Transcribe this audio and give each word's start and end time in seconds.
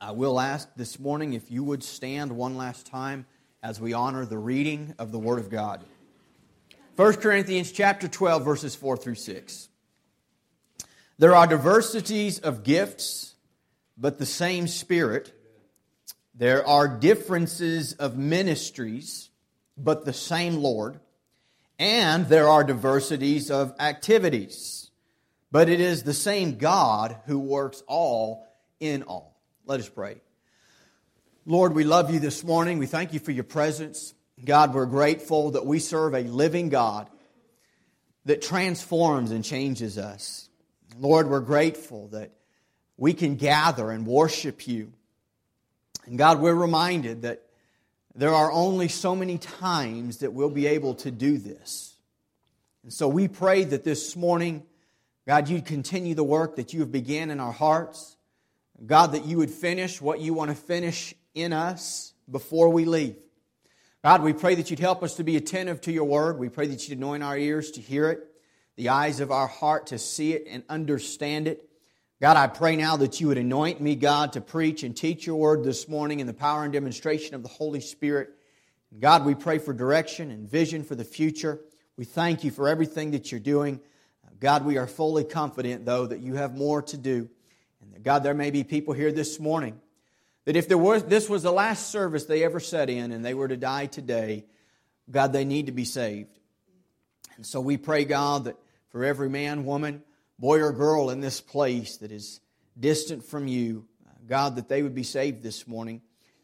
I 0.00 0.12
will 0.12 0.38
ask 0.38 0.68
this 0.76 1.00
morning 1.00 1.32
if 1.32 1.50
you 1.50 1.64
would 1.64 1.82
stand 1.82 2.30
one 2.30 2.56
last 2.56 2.86
time 2.86 3.26
as 3.64 3.80
we 3.80 3.94
honor 3.94 4.24
the 4.24 4.38
reading 4.38 4.94
of 4.96 5.10
the 5.10 5.18
Word 5.18 5.40
of 5.40 5.50
God. 5.50 5.84
1 6.94 7.14
Corinthians 7.14 7.72
chapter 7.72 8.06
12 8.06 8.44
verses 8.44 8.76
4 8.76 8.96
through 8.96 9.16
6. 9.16 9.68
There 11.18 11.34
are 11.34 11.48
diversities 11.48 12.38
of 12.38 12.62
gifts, 12.62 13.34
but 13.96 14.20
the 14.20 14.26
same 14.26 14.68
Spirit. 14.68 15.32
There 16.32 16.64
are 16.64 16.86
differences 16.86 17.94
of 17.94 18.16
ministries, 18.16 19.30
but 19.76 20.04
the 20.04 20.12
same 20.12 20.58
Lord. 20.58 21.00
And 21.76 22.28
there 22.28 22.48
are 22.48 22.62
diversities 22.62 23.50
of 23.50 23.74
activities, 23.80 24.92
but 25.50 25.68
it 25.68 25.80
is 25.80 26.04
the 26.04 26.14
same 26.14 26.56
God 26.56 27.16
who 27.26 27.40
works 27.40 27.82
all 27.88 28.46
in 28.78 29.02
all. 29.02 29.37
Let 29.68 29.80
us 29.80 29.88
pray. 29.90 30.16
Lord, 31.44 31.74
we 31.74 31.84
love 31.84 32.10
you 32.10 32.20
this 32.20 32.42
morning. 32.42 32.78
We 32.78 32.86
thank 32.86 33.12
you 33.12 33.20
for 33.20 33.32
your 33.32 33.44
presence. 33.44 34.14
God, 34.42 34.72
we're 34.72 34.86
grateful 34.86 35.50
that 35.50 35.66
we 35.66 35.78
serve 35.78 36.14
a 36.14 36.22
living 36.22 36.70
God 36.70 37.10
that 38.24 38.40
transforms 38.40 39.30
and 39.30 39.44
changes 39.44 39.98
us. 39.98 40.48
Lord, 40.98 41.28
we're 41.28 41.40
grateful 41.40 42.08
that 42.12 42.30
we 42.96 43.12
can 43.12 43.36
gather 43.36 43.90
and 43.90 44.06
worship 44.06 44.66
you. 44.66 44.94
And 46.06 46.16
God, 46.16 46.40
we're 46.40 46.54
reminded 46.54 47.20
that 47.22 47.42
there 48.14 48.32
are 48.32 48.50
only 48.50 48.88
so 48.88 49.14
many 49.14 49.36
times 49.36 50.20
that 50.20 50.32
we'll 50.32 50.48
be 50.48 50.66
able 50.66 50.94
to 50.94 51.10
do 51.10 51.36
this. 51.36 51.94
And 52.84 52.90
so 52.90 53.06
we 53.06 53.28
pray 53.28 53.64
that 53.64 53.84
this 53.84 54.16
morning, 54.16 54.62
God, 55.26 55.50
you'd 55.50 55.66
continue 55.66 56.14
the 56.14 56.24
work 56.24 56.56
that 56.56 56.72
you 56.72 56.80
have 56.80 56.90
began 56.90 57.30
in 57.30 57.38
our 57.38 57.52
hearts. 57.52 58.14
God, 58.84 59.12
that 59.12 59.26
you 59.26 59.38
would 59.38 59.50
finish 59.50 60.00
what 60.00 60.20
you 60.20 60.34
want 60.34 60.50
to 60.50 60.56
finish 60.56 61.14
in 61.34 61.52
us 61.52 62.12
before 62.30 62.68
we 62.68 62.84
leave. 62.84 63.16
God, 64.04 64.22
we 64.22 64.32
pray 64.32 64.54
that 64.54 64.70
you'd 64.70 64.78
help 64.78 65.02
us 65.02 65.16
to 65.16 65.24
be 65.24 65.36
attentive 65.36 65.80
to 65.82 65.92
your 65.92 66.04
word. 66.04 66.38
We 66.38 66.48
pray 66.48 66.68
that 66.68 66.88
you'd 66.88 66.98
anoint 66.98 67.22
our 67.22 67.36
ears 67.36 67.72
to 67.72 67.80
hear 67.80 68.10
it, 68.10 68.20
the 68.76 68.90
eyes 68.90 69.18
of 69.18 69.32
our 69.32 69.48
heart 69.48 69.88
to 69.88 69.98
see 69.98 70.32
it 70.32 70.46
and 70.48 70.62
understand 70.68 71.48
it. 71.48 71.68
God, 72.20 72.36
I 72.36 72.46
pray 72.46 72.76
now 72.76 72.96
that 72.96 73.20
you 73.20 73.28
would 73.28 73.38
anoint 73.38 73.80
me, 73.80 73.96
God, 73.96 74.32
to 74.34 74.40
preach 74.40 74.82
and 74.82 74.96
teach 74.96 75.26
your 75.26 75.36
word 75.36 75.64
this 75.64 75.88
morning 75.88 76.20
in 76.20 76.26
the 76.26 76.34
power 76.34 76.62
and 76.64 76.72
demonstration 76.72 77.34
of 77.34 77.42
the 77.42 77.48
Holy 77.48 77.80
Spirit. 77.80 78.30
God, 78.98 79.24
we 79.24 79.34
pray 79.34 79.58
for 79.58 79.72
direction 79.72 80.30
and 80.30 80.48
vision 80.48 80.84
for 80.84 80.94
the 80.94 81.04
future. 81.04 81.60
We 81.96 82.04
thank 82.04 82.44
you 82.44 82.50
for 82.50 82.68
everything 82.68 83.10
that 83.10 83.30
you're 83.30 83.40
doing. 83.40 83.80
God, 84.40 84.64
we 84.64 84.78
are 84.78 84.86
fully 84.86 85.24
confident, 85.24 85.84
though, 85.84 86.06
that 86.06 86.20
you 86.20 86.34
have 86.34 86.56
more 86.56 86.82
to 86.82 86.96
do. 86.96 87.28
God, 88.02 88.22
there 88.22 88.34
may 88.34 88.50
be 88.50 88.64
people 88.64 88.94
here 88.94 89.12
this 89.12 89.38
morning 89.38 89.80
that 90.44 90.56
if 90.56 90.68
there 90.68 90.78
was, 90.78 91.04
this 91.04 91.28
was 91.28 91.42
the 91.42 91.52
last 91.52 91.90
service 91.90 92.24
they 92.24 92.44
ever 92.44 92.60
sat 92.60 92.88
in 92.88 93.12
and 93.12 93.24
they 93.24 93.34
were 93.34 93.48
to 93.48 93.56
die 93.56 93.86
today, 93.86 94.44
God, 95.10 95.32
they 95.32 95.44
need 95.44 95.66
to 95.66 95.72
be 95.72 95.84
saved. 95.84 96.38
And 97.36 97.46
so 97.46 97.60
we 97.60 97.76
pray, 97.76 98.04
God, 98.04 98.44
that 98.44 98.56
for 98.90 99.04
every 99.04 99.28
man, 99.28 99.64
woman, 99.64 100.02
boy, 100.38 100.60
or 100.60 100.72
girl 100.72 101.10
in 101.10 101.20
this 101.20 101.40
place 101.40 101.98
that 101.98 102.12
is 102.12 102.40
distant 102.78 103.24
from 103.24 103.46
you, 103.46 103.86
God, 104.26 104.56
that 104.56 104.68
they 104.68 104.82
would 104.82 104.94
be 104.94 105.02
saved 105.02 105.42
this 105.42 105.66
morning. 105.66 106.02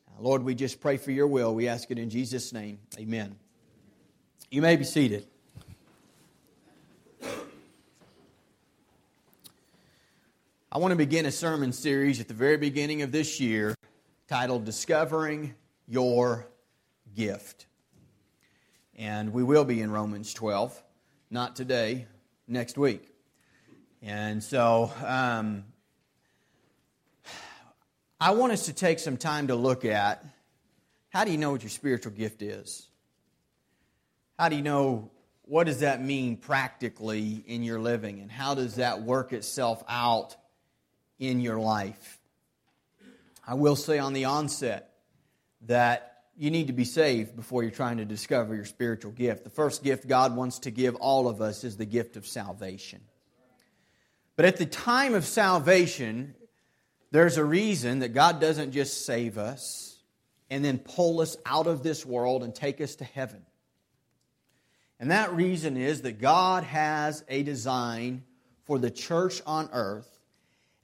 Uh, 0.08 0.22
Lord, 0.22 0.42
we 0.42 0.54
just 0.54 0.80
pray 0.80 0.96
for 0.96 1.10
your 1.10 1.26
will. 1.26 1.54
We 1.54 1.68
ask 1.68 1.90
it 1.90 1.98
in 1.98 2.10
Jesus' 2.10 2.52
name. 2.52 2.78
Amen. 2.98 3.36
You 4.50 4.62
may 4.62 4.76
be 4.76 4.84
seated. 4.84 5.26
I 10.74 10.78
want 10.78 10.90
to 10.90 10.96
begin 10.96 11.24
a 11.24 11.30
sermon 11.30 11.72
series 11.72 12.20
at 12.20 12.26
the 12.26 12.34
very 12.34 12.56
beginning 12.56 13.02
of 13.02 13.12
this 13.12 13.38
year 13.38 13.76
titled 14.26 14.64
Discovering 14.64 15.54
Your 15.86 16.48
Gift. 17.14 17.66
And 18.96 19.32
we 19.32 19.44
will 19.44 19.64
be 19.64 19.80
in 19.80 19.92
Romans 19.92 20.34
12, 20.34 20.82
not 21.30 21.54
today, 21.54 22.08
next 22.48 22.76
week. 22.76 23.08
And 24.02 24.42
so 24.42 24.90
um, 25.06 25.62
I 28.18 28.32
want 28.32 28.52
us 28.52 28.66
to 28.66 28.72
take 28.72 28.98
some 28.98 29.16
time 29.16 29.46
to 29.46 29.54
look 29.54 29.84
at 29.84 30.24
how 31.10 31.22
do 31.22 31.30
you 31.30 31.38
know 31.38 31.52
what 31.52 31.62
your 31.62 31.70
spiritual 31.70 32.10
gift 32.10 32.42
is? 32.42 32.88
How 34.40 34.48
do 34.48 34.56
you 34.56 34.62
know 34.62 35.12
what 35.42 35.68
does 35.68 35.80
that 35.80 36.02
mean 36.02 36.36
practically 36.36 37.44
in 37.46 37.62
your 37.62 37.78
living? 37.78 38.18
And 38.18 38.28
how 38.28 38.56
does 38.56 38.74
that 38.74 39.02
work 39.02 39.32
itself 39.32 39.84
out? 39.88 40.34
In 41.18 41.40
your 41.40 41.58
life. 41.58 42.18
I 43.46 43.54
will 43.54 43.76
say 43.76 43.98
on 43.98 44.12
the 44.12 44.24
onset 44.24 44.94
that 45.62 46.14
you 46.36 46.50
need 46.50 46.66
to 46.66 46.72
be 46.72 46.84
saved 46.84 47.36
before 47.36 47.62
you're 47.62 47.70
trying 47.70 47.98
to 47.98 48.04
discover 48.04 48.54
your 48.54 48.64
spiritual 48.64 49.12
gift. 49.12 49.44
The 49.44 49.50
first 49.50 49.84
gift 49.84 50.08
God 50.08 50.34
wants 50.34 50.60
to 50.60 50.70
give 50.70 50.96
all 50.96 51.28
of 51.28 51.40
us 51.40 51.62
is 51.62 51.76
the 51.76 51.84
gift 51.84 52.16
of 52.16 52.26
salvation. 52.26 53.00
But 54.36 54.46
at 54.46 54.56
the 54.56 54.66
time 54.66 55.14
of 55.14 55.24
salvation, 55.24 56.34
there's 57.12 57.36
a 57.36 57.44
reason 57.44 58.00
that 58.00 58.14
God 58.14 58.40
doesn't 58.40 58.72
just 58.72 59.06
save 59.06 59.38
us 59.38 60.02
and 60.50 60.64
then 60.64 60.78
pull 60.78 61.20
us 61.20 61.36
out 61.46 61.66
of 61.66 61.82
this 61.82 62.04
world 62.04 62.42
and 62.42 62.54
take 62.54 62.80
us 62.80 62.96
to 62.96 63.04
heaven. 63.04 63.42
And 64.98 65.10
that 65.10 65.32
reason 65.32 65.76
is 65.76 66.02
that 66.02 66.20
God 66.20 66.64
has 66.64 67.24
a 67.28 67.42
design 67.42 68.24
for 68.64 68.78
the 68.78 68.90
church 68.90 69.42
on 69.46 69.68
earth 69.72 70.13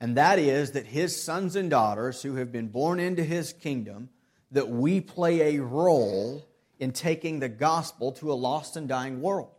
and 0.01 0.17
that 0.17 0.39
is 0.39 0.73
that 0.73 0.87
his 0.87 1.23
sons 1.23 1.57
and 1.57 1.69
daughters 1.69 2.23
who 2.23 2.37
have 2.37 2.51
been 2.51 2.69
born 2.69 2.99
into 2.99 3.23
his 3.23 3.53
kingdom, 3.53 4.09
that 4.51 4.69
we 4.69 5.01
play 5.01 5.57
a 5.57 5.63
role 5.63 6.47
in 6.79 6.93
taking 6.93 7.39
the 7.39 7.49
gospel 7.49 8.13
to 8.13 8.33
a 8.33 8.35
lost 8.35 8.77
and 8.77 8.89
dying 8.89 9.21
world, 9.21 9.51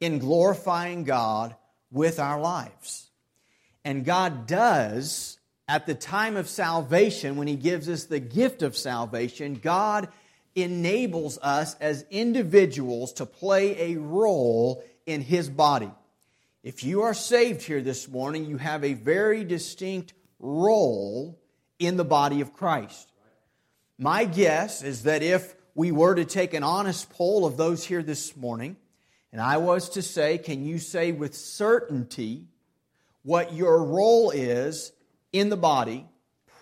in 0.00 0.18
glorifying 0.18 1.04
God 1.04 1.56
with 1.90 2.20
our 2.20 2.38
lives. 2.38 3.08
And 3.84 4.04
God 4.04 4.46
does, 4.46 5.38
at 5.66 5.86
the 5.86 5.94
time 5.94 6.36
of 6.36 6.48
salvation, 6.48 7.36
when 7.36 7.48
he 7.48 7.56
gives 7.56 7.88
us 7.88 8.04
the 8.04 8.20
gift 8.20 8.62
of 8.62 8.76
salvation, 8.76 9.54
God 9.54 10.08
enables 10.54 11.38
us 11.38 11.74
as 11.76 12.04
individuals 12.10 13.14
to 13.14 13.26
play 13.26 13.92
a 13.92 13.98
role 13.98 14.84
in 15.06 15.22
his 15.22 15.48
body. 15.48 15.90
If 16.64 16.82
you 16.82 17.02
are 17.02 17.12
saved 17.12 17.60
here 17.60 17.82
this 17.82 18.08
morning, 18.08 18.46
you 18.46 18.56
have 18.56 18.84
a 18.84 18.94
very 18.94 19.44
distinct 19.44 20.14
role 20.38 21.38
in 21.78 21.98
the 21.98 22.06
body 22.06 22.40
of 22.40 22.54
Christ. 22.54 23.12
My 23.98 24.24
guess 24.24 24.82
is 24.82 25.02
that 25.02 25.22
if 25.22 25.54
we 25.74 25.92
were 25.92 26.14
to 26.14 26.24
take 26.24 26.54
an 26.54 26.62
honest 26.62 27.10
poll 27.10 27.44
of 27.44 27.58
those 27.58 27.84
here 27.84 28.02
this 28.02 28.34
morning, 28.34 28.78
and 29.30 29.42
I 29.42 29.58
was 29.58 29.90
to 29.90 30.00
say, 30.00 30.38
can 30.38 30.64
you 30.64 30.78
say 30.78 31.12
with 31.12 31.34
certainty 31.34 32.46
what 33.24 33.52
your 33.52 33.84
role 33.84 34.30
is 34.30 34.90
in 35.34 35.50
the 35.50 35.58
body? 35.58 36.06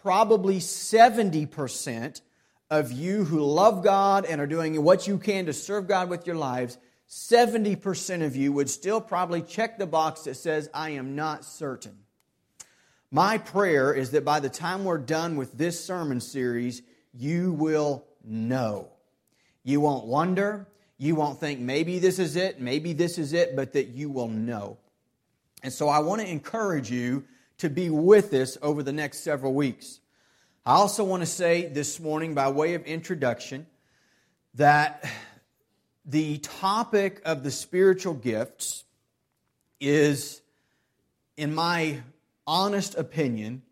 Probably 0.03 0.59
70% 0.59 2.21
of 2.71 2.91
you 2.91 3.23
who 3.23 3.39
love 3.39 3.84
God 3.84 4.25
and 4.25 4.41
are 4.41 4.49
doing 4.49 4.83
what 4.83 5.07
you 5.07 5.19
can 5.19 5.47
to 5.47 5.53
serve 5.53 5.87
God 5.87 6.11
with 6.11 6.27
your 6.27 6.34
lives 6.34 6.77
70% 7.12 8.25
of 8.25 8.34
you 8.34 8.55
would 8.55 8.71
still 8.71 8.99
probably 8.99 9.43
check 9.43 9.77
the 9.77 9.87
box 9.87 10.23
that 10.23 10.34
says, 10.34 10.71
I 10.73 10.91
am 10.91 11.15
not 11.15 11.45
certain. 11.45 11.99
My 13.11 13.37
prayer 13.37 13.93
is 13.93 14.12
that 14.12 14.25
by 14.25 14.41
the 14.41 14.49
time 14.49 14.87
we're 14.87 14.97
done 14.97 15.37
with 15.37 15.53
this 15.53 15.84
sermon 15.84 16.22
series, 16.22 16.81
you 17.12 17.53
will 17.53 18.06
know. 18.25 18.89
You 19.62 19.83
won't 19.83 20.06
wonder. 20.06 20.67
You 20.97 21.15
won't 21.15 21.39
think 21.39 21.61
maybe 21.61 21.99
this 21.99 22.19
is 22.19 22.34
it, 22.34 22.62
maybe 22.62 22.95
this 22.95 23.19
is 23.19 23.34
it, 23.34 23.55
but 23.55 23.75
that 23.75 23.89
you 23.89 24.09
will 24.09 24.28
know. 24.28 24.78
And 25.62 25.71
so 25.71 25.91
I 25.91 25.99
want 25.99 26.22
to 26.22 26.31
encourage 26.31 26.91
you 26.91 27.25
to 27.59 27.69
be 27.69 27.91
with 27.91 28.33
us 28.33 28.56
over 28.62 28.83
the 28.83 28.93
next 28.93 29.19
several 29.19 29.53
weeks. 29.53 30.01
I 30.65 30.77
also 30.77 31.05
want 31.05 31.21
to 31.21 31.27
say 31.27 31.66
this 31.66 32.01
morning, 32.01 32.33
by 32.33 32.48
way 32.48 32.72
of 32.72 32.84
introduction, 32.84 33.66
that 34.54 35.04
the 36.04 36.39
topic 36.39 37.21
of 37.25 37.43
the 37.43 37.51
spiritual 37.51 38.15
gifts 38.15 38.84
is, 39.81 40.43
in 41.37 41.54
my 41.54 42.03
honest 42.47 42.97
opinion, 42.97 43.63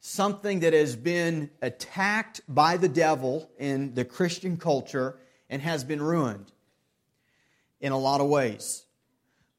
something 0.00 0.60
that 0.60 0.72
has 0.72 0.96
been 0.96 1.50
attacked 1.60 2.40
by 2.48 2.76
the 2.76 2.88
devil 2.88 3.50
in 3.58 3.94
the 3.94 4.04
Christian 4.04 4.56
culture 4.56 5.16
and 5.50 5.60
has 5.62 5.84
been 5.84 6.02
ruined 6.02 6.50
in 7.80 7.92
a 7.92 7.98
lot 7.98 8.20
of 8.20 8.28
ways. 8.28 8.84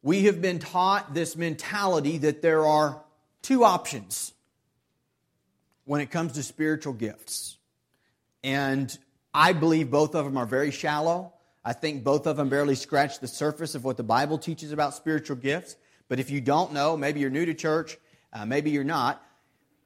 We 0.02 0.24
have 0.24 0.42
been 0.42 0.60
taught 0.60 1.14
this 1.14 1.36
mentality 1.36 2.18
that 2.20 2.42
there 2.42 2.66
are 2.66 3.02
two 3.42 3.64
options 3.64 4.34
when 5.86 6.02
it 6.02 6.12
comes 6.12 6.34
to 6.34 6.44
spiritual 6.44 6.94
gifts. 6.94 7.58
And 8.44 8.96
I 9.34 9.54
believe 9.54 9.92
both 9.92 10.16
of 10.16 10.26
them 10.26 10.38
are 10.38 10.46
very 10.46 10.72
shallow. 10.72 11.34
I 11.68 11.74
think 11.74 12.02
both 12.02 12.28
of 12.28 12.38
them 12.38 12.48
barely 12.48 12.76
scratch 12.76 13.20
the 13.20 13.28
surface 13.28 13.76
of 13.76 13.84
what 13.84 13.98
the 13.98 14.04
Bible 14.04 14.38
teaches 14.38 14.72
about 14.72 14.94
spiritual 14.94 15.36
gifts. 15.36 15.76
But 16.08 16.18
if 16.18 16.30
you 16.30 16.40
don't 16.40 16.72
know, 16.72 16.96
maybe 16.96 17.20
you're 17.20 17.30
new 17.30 17.46
to 17.46 17.54
church, 17.54 17.98
uh, 18.32 18.46
maybe 18.46 18.72
you're 18.72 18.86
not, 18.86 19.22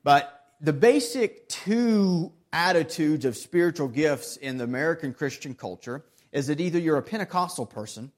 but 0.04 0.46
the 0.62 0.74
basic 0.74 1.50
two 1.50 2.34
attitudes 2.54 3.26
of 3.26 3.36
spiritual 3.36 3.88
gifts 3.88 4.38
in 4.38 4.60
the 4.60 4.64
American 4.64 5.12
Christian 5.12 5.56
culture 5.56 6.06
is 6.32 6.46
that 6.48 6.62
either 6.62 6.78
you're 6.78 7.00
a 7.00 7.02
Pentecostal 7.02 7.66
person 7.66 8.12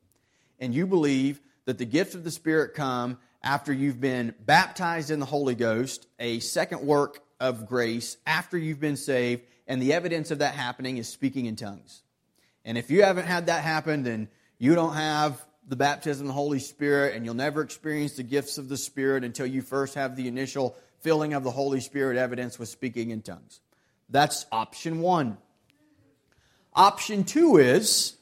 and 0.60 0.74
you 0.74 0.86
believe 0.86 1.40
that 1.64 1.78
the 1.78 1.86
gifts 1.86 2.16
of 2.16 2.26
the 2.26 2.32
Spirit 2.32 2.74
come 2.74 3.18
after 3.42 3.72
you've 3.72 4.02
been 4.02 4.36
baptized 4.42 5.10
in 5.10 5.22
the 5.22 5.26
Holy 5.26 5.56
Ghost, 5.56 6.06
a 6.20 6.42
second 6.42 6.82
work 6.82 7.24
of 7.40 7.66
grace 7.66 8.18
after 8.28 8.58
you've 8.58 8.82
been 8.82 8.98
saved, 8.98 9.44
and 9.68 9.82
the 9.82 9.94
evidence 9.94 10.32
of 10.32 10.40
that 10.40 10.54
happening 10.54 10.98
is 10.98 11.08
speaking 11.08 11.46
in 11.46 11.56
tongues. 11.56 12.04
And 12.66 12.78
if 12.78 12.90
you 12.90 13.04
haven't 13.04 13.26
had 13.26 13.48
that 13.48 13.64
happen, 13.64 14.04
then 14.04 14.30
you 14.58 14.76
don't 14.76 14.94
have 14.94 15.44
the 15.68 15.76
baptism 15.76 16.26
of 16.26 16.28
the 16.28 16.34
Holy 16.34 16.60
Spirit, 16.60 17.16
and 17.16 17.26
you'll 17.26 17.34
never 17.34 17.62
experience 17.62 18.14
the 18.14 18.24
gifts 18.24 18.58
of 18.58 18.70
the 18.70 18.78
Spirit 18.78 19.24
until 19.24 19.46
you 19.46 19.62
first 19.62 19.96
have 19.96 20.16
the 20.16 20.28
initial 20.28 20.76
filling 21.02 21.34
of 21.34 21.44
the 21.44 21.52
Holy 21.52 21.80
Spirit 21.80 22.18
evidence 22.18 22.60
with 22.60 22.70
speaking 22.70 23.12
in 23.12 23.22
tongues. 23.22 23.60
That's 24.10 24.46
option 24.52 25.00
one. 25.00 25.38
Option 26.74 27.24
two 27.24 27.58
is 27.58 28.16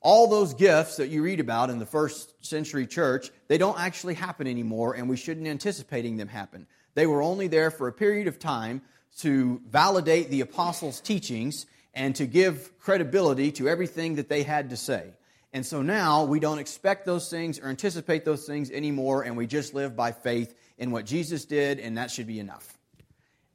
all 0.00 0.28
those 0.28 0.54
gifts 0.54 0.96
that 0.96 1.08
you 1.08 1.22
read 1.22 1.40
about 1.40 1.70
in 1.70 1.78
the 1.78 1.86
first 1.86 2.34
century 2.44 2.86
church, 2.86 3.30
they 3.48 3.58
don't 3.58 3.78
actually 3.78 4.14
happen 4.14 4.46
anymore, 4.46 4.94
and 4.94 5.08
we 5.08 5.16
shouldn't 5.16 5.46
anticipating 5.46 6.16
them 6.16 6.28
happen. 6.28 6.66
They 6.94 7.06
were 7.06 7.22
only 7.22 7.48
there 7.48 7.70
for 7.70 7.86
a 7.86 7.92
period 7.92 8.26
of 8.26 8.38
time 8.38 8.82
to 9.18 9.60
validate 9.68 10.30
the 10.30 10.40
apostles' 10.40 11.00
teachings 11.00 11.66
and 11.94 12.14
to 12.16 12.26
give 12.26 12.78
credibility 12.78 13.52
to 13.52 13.68
everything 13.68 14.16
that 14.16 14.28
they 14.28 14.42
had 14.42 14.70
to 14.70 14.76
say. 14.76 15.12
And 15.52 15.66
so 15.66 15.82
now 15.82 16.24
we 16.24 16.38
don't 16.38 16.58
expect 16.58 17.06
those 17.06 17.28
things 17.28 17.58
or 17.58 17.68
anticipate 17.68 18.24
those 18.24 18.46
things 18.46 18.70
anymore, 18.70 19.22
and 19.22 19.36
we 19.36 19.46
just 19.46 19.74
live 19.74 19.96
by 19.96 20.12
faith 20.12 20.54
in 20.78 20.92
what 20.92 21.06
Jesus 21.06 21.44
did, 21.44 21.80
and 21.80 21.98
that 21.98 22.10
should 22.10 22.28
be 22.28 22.38
enough. 22.38 22.78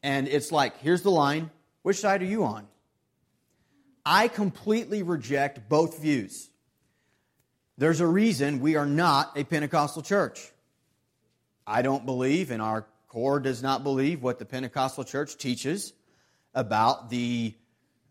And 0.04 0.28
it's 0.28 0.52
like, 0.52 0.78
here's 0.82 1.02
the 1.02 1.12
line 1.12 1.50
which 1.84 1.98
side 1.98 2.22
are 2.22 2.26
you 2.26 2.44
on? 2.44 2.68
I 4.06 4.28
completely 4.28 5.04
reject 5.04 5.70
both 5.70 6.00
views. 6.00 6.50
There's 7.78 8.02
a 8.02 8.08
reason 8.08 8.60
we 8.60 8.76
are 8.76 8.86
not 8.86 9.38
a 9.38 9.44
Pentecostal 9.44 10.02
church. 10.02 10.52
I 11.66 11.82
don't 11.82 12.06
believe, 12.06 12.52
and 12.52 12.62
our 12.62 12.86
core 13.08 13.40
does 13.40 13.64
not 13.64 13.84
believe, 13.84 14.22
what 14.22 14.40
the 14.40 14.46
Pentecostal 14.46 15.04
church 15.04 15.38
teaches 15.38 15.94
about 16.54 17.10
the, 17.10 17.54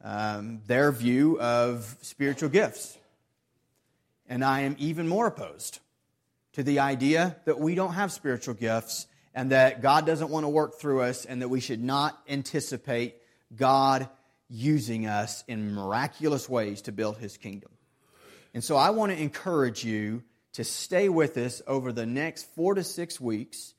um, 0.04 0.60
their 0.66 0.92
view 0.92 1.40
of 1.40 1.96
spiritual 2.02 2.50
gifts. 2.50 2.96
And 4.28 4.44
I 4.44 4.60
am 4.60 4.76
even 4.78 5.08
more 5.08 5.26
opposed 5.26 5.80
to 6.52 6.62
the 6.62 6.78
idea 6.78 7.36
that 7.46 7.58
we 7.58 7.74
don't 7.74 7.94
have 7.94 8.12
spiritual 8.12 8.54
gifts 8.54 9.06
and 9.34 9.50
that 9.50 9.82
God 9.82 10.06
doesn't 10.06 10.30
want 10.30 10.44
to 10.44 10.48
work 10.48 10.78
through 10.78 11.00
us 11.02 11.24
and 11.24 11.42
that 11.42 11.48
we 11.48 11.58
should 11.58 11.82
not 11.82 12.16
anticipate 12.28 13.16
God 13.56 14.08
using 14.48 15.06
us 15.06 15.42
in 15.48 15.74
miraculous 15.74 16.48
ways 16.48 16.82
to 16.82 16.92
build 16.92 17.18
his 17.18 17.36
kingdom. 17.36 17.70
And 18.52 18.62
so 18.62 18.76
I 18.76 18.90
want 18.90 19.10
to 19.10 19.20
encourage 19.20 19.84
you 19.84 20.22
to 20.52 20.62
stay 20.62 21.08
with 21.08 21.36
us 21.36 21.60
over 21.66 21.92
the 21.92 22.06
next 22.06 22.54
four 22.54 22.74
to 22.74 22.84
six 22.84 23.20
weeks 23.20 23.74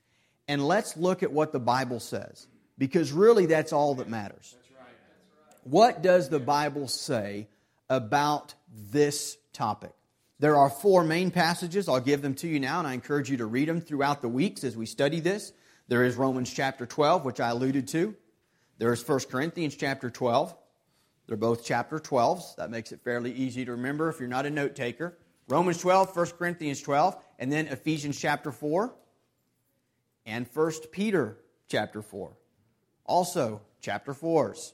and 0.48 0.66
let's 0.66 0.98
look 0.98 1.24
at 1.24 1.32
what 1.32 1.54
the 1.54 1.60
Bible 1.60 2.00
says 2.00 2.48
because 2.78 3.12
really 3.12 3.46
that's 3.46 3.72
all 3.72 3.96
that 3.96 4.10
matters. 4.10 4.56
That's 4.58 4.72
right, 4.72 4.88
that's 5.08 5.54
right. 5.54 5.55
What 5.66 6.04
does 6.04 6.30
the 6.30 6.40
Bible 6.40 6.88
say 6.88 7.48
about 7.90 8.54
this 8.72 9.36
topic? 9.52 9.94
There 10.38 10.58
are 10.58 10.70
four 10.70 11.04
main 11.04 11.32
passages. 11.32 11.90
I'll 11.90 12.00
give 12.00 12.22
them 12.22 12.36
to 12.36 12.48
you 12.48 12.60
now, 12.60 12.78
and 12.78 12.88
I 12.88 12.94
encourage 12.94 13.32
you 13.32 13.38
to 13.38 13.48
read 13.48 13.68
them 13.68 13.82
throughout 13.82 14.22
the 14.22 14.30
weeks 14.30 14.64
as 14.64 14.78
we 14.78 14.86
study 14.86 15.22
this. 15.22 15.54
There 15.88 16.04
is 16.04 16.18
Romans 16.18 16.54
chapter 16.54 16.86
12, 16.86 17.26
which 17.26 17.40
I 17.40 17.50
alluded 17.50 17.88
to. 17.90 18.16
There 18.78 18.94
is 18.94 19.08
1 19.08 19.22
Corinthians 19.22 19.76
chapter 19.76 20.12
12. 20.12 20.56
They're 21.26 21.36
both 21.36 21.66
chapter 21.66 21.98
12s. 21.98 22.58
That 22.58 22.70
makes 22.70 22.92
it 22.92 23.02
fairly 23.04 23.32
easy 23.34 23.66
to 23.66 23.72
remember 23.72 24.10
if 24.10 24.20
you're 24.20 24.30
not 24.30 24.46
a 24.46 24.52
note 24.52 24.76
taker. 24.76 25.18
Romans 25.48 25.80
12, 25.80 26.16
1 26.16 26.28
Corinthians 26.38 26.80
12, 26.84 27.16
and 27.40 27.52
then 27.52 27.66
Ephesians 27.70 28.20
chapter 28.20 28.52
4 28.52 28.94
and 30.28 30.46
1 30.54 30.72
Peter 30.92 31.40
chapter 31.68 32.04
4. 32.04 32.38
Also, 33.08 33.64
chapter 33.82 34.14
4s. 34.14 34.74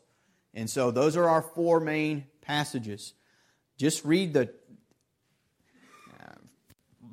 And 0.54 0.70
so 0.70 0.92
those 0.92 1.16
are 1.16 1.28
our 1.28 1.42
four 1.42 1.80
main 1.80 2.26
passages. 2.42 3.14
Just 3.78 4.06
read 4.06 4.34
the 4.34 4.54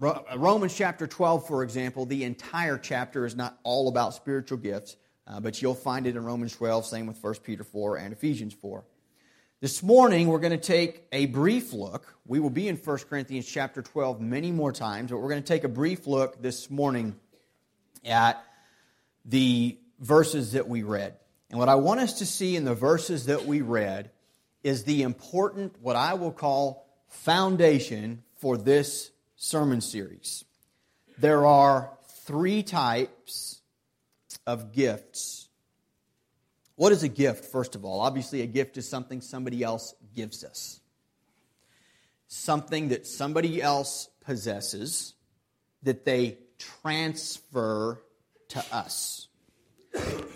Romans 0.01 0.77
chapter 0.77 1.09
12, 1.09 1.49
for 1.49 1.65
example, 1.65 2.07
the 2.07 2.23
entire 2.23 2.79
chapter 2.79 3.27
is 3.27 3.35
not 3.35 3.59
all 3.65 3.89
about 3.89 4.15
spiritual 4.15 4.59
gifts, 4.59 4.97
uh, 5.27 5.41
but 5.41 5.61
you'll 5.61 5.75
find 5.75 6.07
it 6.07 6.15
in 6.15 6.25
Romans 6.25 6.55
12, 6.55 6.87
same 6.87 7.07
with 7.07 7.23
1 7.23 7.35
Peter 7.43 7.65
4 7.65 7.97
and 7.97 8.13
Ephesians 8.13 8.55
4. 8.55 8.85
This 9.61 9.83
morning, 9.83 10.29
we're 10.29 10.39
going 10.39 10.53
to 10.53 10.57
take 10.57 11.03
a 11.11 11.27
brief 11.27 11.73
look. 11.73 12.15
We 12.25 12.39
will 12.39 12.51
be 12.51 12.69
in 12.69 12.77
1 12.77 12.99
Corinthians 13.11 13.45
chapter 13.47 13.83
12 13.83 14.21
many 14.21 14.53
more 14.53 14.71
times, 14.71 15.11
but 15.11 15.19
we're 15.19 15.31
going 15.31 15.43
to 15.43 15.49
take 15.49 15.65
a 15.65 15.69
brief 15.69 16.07
look 16.07 16.41
this 16.41 16.71
morning 16.71 17.17
at 18.05 18.41
the 19.25 19.77
verses 19.99 20.53
that 20.53 20.69
we 20.69 20.85
read. 20.85 21.17
And 21.51 21.59
what 21.59 21.69
I 21.69 21.77
want 21.77 22.01
us 22.01 22.19
to 22.19 22.27
see 22.27 22.57
in 22.57 22.65
the 22.65 22.75
verses 22.75 23.27
that 23.27 23.47
we 23.47 23.63
read 23.63 24.11
is 24.63 24.85
the 24.85 25.03
important, 25.03 25.81
what 25.81 25.97
I 25.97 26.15
will 26.15 26.33
call, 26.33 26.87
foundation 27.09 28.23
for 28.37 28.57
this 28.57 29.11
sermon 29.37 29.81
series. 29.81 30.45
There 31.17 31.47
are 31.47 31.91
three 32.25 32.63
types 32.63 33.63
of 34.47 34.73
gifts. 34.73 35.49
What 36.77 36.93
is 36.93 37.03
a 37.03 37.09
gift, 37.09 37.47
first 37.47 37.75
of 37.75 37.85
all? 37.85 38.01
Obviously, 38.01 38.43
a 38.43 38.47
gift 38.47 38.77
is 38.77 38.89
something 38.89 39.21
somebody 39.21 39.63
else 39.63 39.95
gives 40.15 40.45
us, 40.45 40.81
something 42.27 42.89
that 42.89 43.07
somebody 43.07 43.63
else 43.63 44.11
possesses 44.21 45.15
that 45.83 46.05
they 46.05 46.39
transfer 46.59 48.03
to 48.49 48.65
us. 48.71 49.29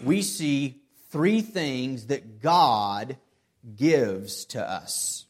We 0.02 0.22
see 0.22 0.81
three 1.12 1.40
things 1.40 2.06
that 2.06 2.42
God 2.42 3.16
gives 3.76 4.46
to 4.46 4.68
us 4.68 5.26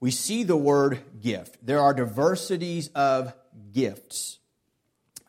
we 0.00 0.10
see 0.10 0.44
the 0.44 0.56
word 0.56 1.00
gift. 1.20 1.58
There 1.64 1.80
are 1.80 1.92
diversities 1.92 2.88
of 2.94 3.34
gifts. 3.72 4.38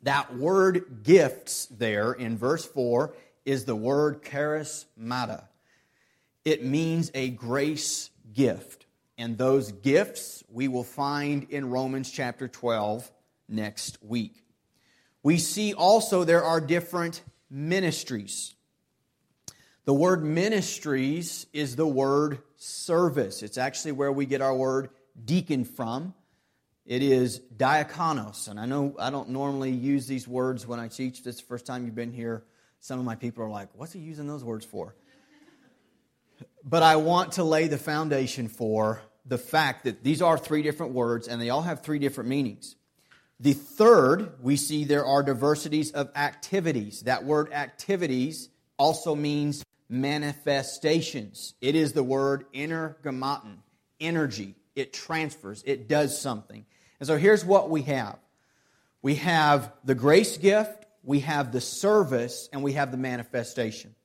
That 0.04 0.36
word 0.36 1.02
gifts 1.04 1.66
there 1.68 2.14
in 2.14 2.38
verse 2.38 2.66
4 2.66 3.14
is 3.46 3.66
the 3.66 3.76
word 3.76 4.22
charismata. 4.24 5.46
It 6.46 6.64
means 6.64 7.12
a 7.14 7.30
grace 7.30 8.12
gift. 8.32 8.86
And 9.18 9.38
those 9.38 9.72
gifts 9.72 10.44
we 10.50 10.68
will 10.68 10.84
find 10.84 11.48
in 11.50 11.70
Romans 11.70 12.12
chapter 12.12 12.48
12 12.48 13.12
next 13.50 13.98
week. 14.04 14.44
We 15.24 15.38
see 15.38 15.74
also 15.74 16.24
there 16.24 16.44
are 16.44 16.62
different 16.62 17.22
ministries. 17.50 18.54
The 19.90 19.94
word 19.96 20.24
ministries 20.24 21.48
is 21.52 21.76
the 21.76 21.88
word 21.88 22.44
service. 22.58 23.42
It's 23.42 23.58
actually 23.58 23.94
where 23.94 24.12
we 24.12 24.28
get 24.28 24.40
our 24.40 24.56
word 24.56 24.92
deacon 25.26 25.66
from. 25.66 26.14
It 26.86 27.02
is 27.02 27.42
diakonos. 27.58 28.50
And 28.50 28.60
I 28.60 28.68
know 28.68 28.96
I 29.00 29.10
don't 29.10 29.30
normally 29.30 29.72
use 29.72 30.06
these 30.06 30.28
words 30.28 30.68
when 30.68 30.80
I 30.80 30.90
teach. 30.90 31.24
This 31.24 31.38
is 31.38 31.42
the 31.42 31.48
first 31.48 31.66
time 31.66 31.86
you've 31.86 31.96
been 31.96 32.14
here. 32.14 32.44
Some 32.80 33.00
of 33.00 33.06
my 33.06 33.16
people 33.16 33.44
are 33.44 33.50
like, 33.50 33.70
what's 33.74 33.92
he 33.92 34.00
using 34.00 34.28
those 34.28 34.44
words 34.44 34.64
for? 34.64 34.94
But 36.64 36.84
I 36.84 36.98
want 36.98 37.32
to 37.32 37.44
lay 37.44 37.68
the 37.68 37.80
foundation 37.80 38.48
for 38.48 39.02
the 39.26 39.40
fact 39.40 39.86
that 39.86 40.04
these 40.04 40.22
are 40.22 40.38
three 40.38 40.62
different 40.62 40.94
words 40.94 41.28
and 41.28 41.42
they 41.42 41.50
all 41.50 41.64
have 41.64 41.82
three 41.82 41.98
different 41.98 42.30
meanings. 42.30 42.76
The 43.40 43.54
third, 43.54 44.34
we 44.44 44.56
see 44.56 44.84
there 44.84 45.08
are 45.08 45.24
diversities 45.24 45.90
of 45.94 46.12
activities. 46.16 47.02
That 47.06 47.24
word 47.24 47.52
activities 47.52 48.50
also 48.78 49.16
means 49.16 49.64
manifestations. 49.90 51.56
It 51.60 51.76
is 51.76 51.94
the 51.94 52.04
word 52.04 52.46
energematon, 52.54 53.58
energy. 54.00 54.56
It 54.76 54.94
transfers, 54.94 55.64
it 55.66 55.90
does 55.90 56.20
something. 56.20 56.66
And 57.00 57.08
so 57.08 57.18
here's 57.18 57.44
what 57.44 57.70
we 57.70 57.82
have 57.84 58.20
we 59.02 59.16
have 59.16 59.72
the 59.84 59.96
grace 59.96 60.38
gift, 60.38 60.86
we 61.04 61.22
have 61.22 61.52
the 61.52 61.62
service, 61.62 62.50
and 62.54 62.64
we 62.64 62.74
have 62.74 62.92
the 62.92 62.98
manifestation. 62.98 63.96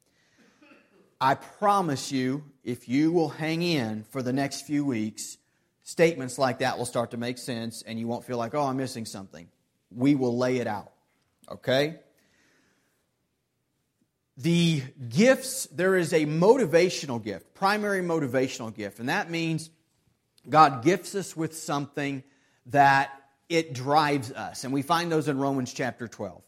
I 1.20 1.34
promise 1.34 2.12
you, 2.12 2.44
if 2.64 2.88
you 2.88 3.12
will 3.12 3.28
hang 3.28 3.62
in 3.62 4.04
for 4.04 4.22
the 4.22 4.32
next 4.32 4.66
few 4.66 4.84
weeks, 4.84 5.38
statements 5.82 6.38
like 6.38 6.58
that 6.58 6.76
will 6.76 6.86
start 6.86 7.12
to 7.12 7.16
make 7.16 7.38
sense 7.38 7.82
and 7.82 7.98
you 7.98 8.06
won't 8.06 8.24
feel 8.24 8.36
like, 8.36 8.54
oh, 8.54 8.64
I'm 8.64 8.76
missing 8.76 9.06
something. 9.06 9.48
We 9.90 10.14
will 10.14 10.36
lay 10.36 10.58
it 10.58 10.66
out. 10.66 10.92
Okay? 11.50 11.96
The 14.36 14.82
gifts, 15.08 15.66
there 15.66 15.96
is 15.96 16.12
a 16.12 16.26
motivational 16.26 17.22
gift, 17.22 17.54
primary 17.54 18.02
motivational 18.02 18.74
gift, 18.74 18.98
and 18.98 19.08
that 19.08 19.30
means 19.30 19.70
God 20.48 20.84
gifts 20.84 21.14
us 21.14 21.36
with 21.36 21.56
something 21.56 22.22
that 22.66 23.10
it 23.48 23.74
drives 23.74 24.32
us. 24.32 24.64
And 24.64 24.72
we 24.72 24.82
find 24.82 25.10
those 25.10 25.28
in 25.28 25.38
Romans 25.38 25.72
chapter 25.72 26.08
12. 26.08 26.42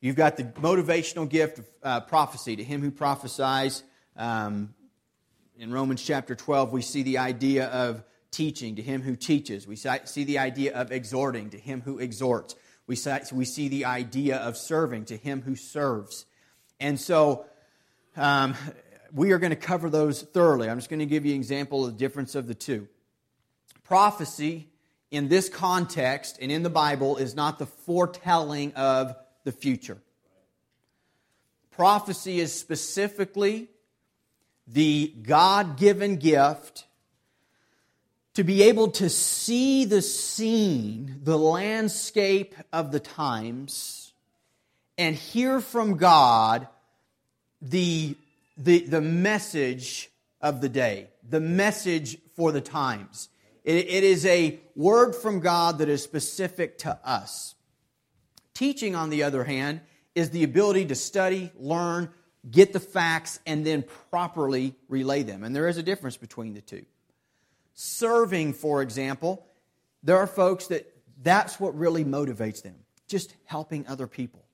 You've 0.00 0.16
got 0.16 0.36
the 0.36 0.44
motivational 0.44 1.28
gift 1.28 1.58
of 1.58 1.68
uh, 1.82 2.00
prophecy 2.00 2.56
to 2.56 2.64
him 2.64 2.80
who 2.80 2.90
prophesies. 2.90 3.82
Um, 4.16 4.74
in 5.58 5.72
Romans 5.72 6.02
chapter 6.02 6.34
12, 6.34 6.72
we 6.72 6.82
see 6.82 7.02
the 7.02 7.18
idea 7.18 7.66
of 7.66 8.02
teaching 8.30 8.76
to 8.76 8.82
him 8.82 9.02
who 9.02 9.16
teaches. 9.16 9.66
We 9.66 9.76
see 9.76 10.24
the 10.24 10.38
idea 10.38 10.74
of 10.74 10.92
exhorting 10.92 11.50
to 11.50 11.58
him 11.58 11.82
who 11.82 11.98
exhorts. 11.98 12.54
We 12.86 12.96
see 12.96 13.68
the 13.68 13.84
idea 13.84 14.38
of 14.38 14.56
serving 14.56 15.06
to 15.06 15.16
him 15.16 15.42
who 15.42 15.54
serves. 15.54 16.24
And 16.80 16.98
so 16.98 17.44
um, 18.16 18.54
we 19.12 19.32
are 19.32 19.38
going 19.38 19.50
to 19.50 19.56
cover 19.56 19.90
those 19.90 20.22
thoroughly. 20.22 20.68
I'm 20.68 20.78
just 20.78 20.88
going 20.88 21.00
to 21.00 21.06
give 21.06 21.26
you 21.26 21.34
an 21.34 21.40
example 21.40 21.84
of 21.84 21.92
the 21.92 21.98
difference 21.98 22.34
of 22.34 22.46
the 22.46 22.54
two. 22.54 22.88
Prophecy 23.84 24.68
in 25.10 25.28
this 25.28 25.48
context 25.48 26.38
and 26.40 26.50
in 26.50 26.62
the 26.62 26.70
Bible 26.70 27.16
is 27.16 27.34
not 27.34 27.58
the 27.58 27.66
foretelling 27.66 28.72
of 28.74 29.14
the 29.44 29.52
future. 29.52 29.98
Prophecy 31.70 32.40
is 32.40 32.52
specifically 32.52 33.68
the 34.66 35.12
God 35.22 35.76
given 35.76 36.16
gift 36.16 36.86
to 38.34 38.44
be 38.44 38.62
able 38.62 38.92
to 38.92 39.10
see 39.10 39.84
the 39.84 40.02
scene, 40.02 41.20
the 41.22 41.36
landscape 41.36 42.54
of 42.72 42.92
the 42.92 43.00
times, 43.00 43.99
and 45.00 45.16
hear 45.16 45.62
from 45.62 45.96
God 45.96 46.68
the, 47.62 48.16
the, 48.58 48.80
the 48.80 49.00
message 49.00 50.10
of 50.42 50.60
the 50.60 50.68
day, 50.68 51.08
the 51.26 51.40
message 51.40 52.18
for 52.36 52.52
the 52.52 52.60
times. 52.60 53.30
It, 53.64 53.76
it 53.76 54.04
is 54.04 54.26
a 54.26 54.60
word 54.76 55.14
from 55.16 55.40
God 55.40 55.78
that 55.78 55.88
is 55.88 56.02
specific 56.02 56.76
to 56.78 56.98
us. 57.02 57.54
Teaching, 58.52 58.94
on 58.94 59.08
the 59.08 59.22
other 59.22 59.42
hand, 59.42 59.80
is 60.14 60.30
the 60.30 60.44
ability 60.44 60.84
to 60.86 60.94
study, 60.94 61.50
learn, 61.58 62.10
get 62.50 62.74
the 62.74 62.80
facts, 62.80 63.40
and 63.46 63.64
then 63.64 63.86
properly 64.10 64.74
relay 64.88 65.22
them. 65.22 65.44
And 65.44 65.56
there 65.56 65.68
is 65.68 65.78
a 65.78 65.82
difference 65.82 66.18
between 66.18 66.52
the 66.52 66.60
two. 66.60 66.84
Serving, 67.72 68.52
for 68.52 68.82
example, 68.82 69.46
there 70.02 70.18
are 70.18 70.26
folks 70.26 70.66
that 70.66 70.92
that's 71.22 71.58
what 71.58 71.74
really 71.78 72.04
motivates 72.04 72.62
them, 72.62 72.76
just 73.08 73.34
helping 73.46 73.86
other 73.86 74.06
people. 74.06 74.44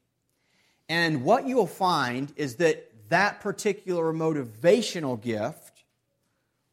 And 0.88 1.24
what 1.24 1.46
you'll 1.46 1.66
find 1.66 2.32
is 2.36 2.56
that 2.56 2.90
that 3.08 3.40
particular 3.40 4.12
motivational 4.12 5.20
gift 5.20 5.84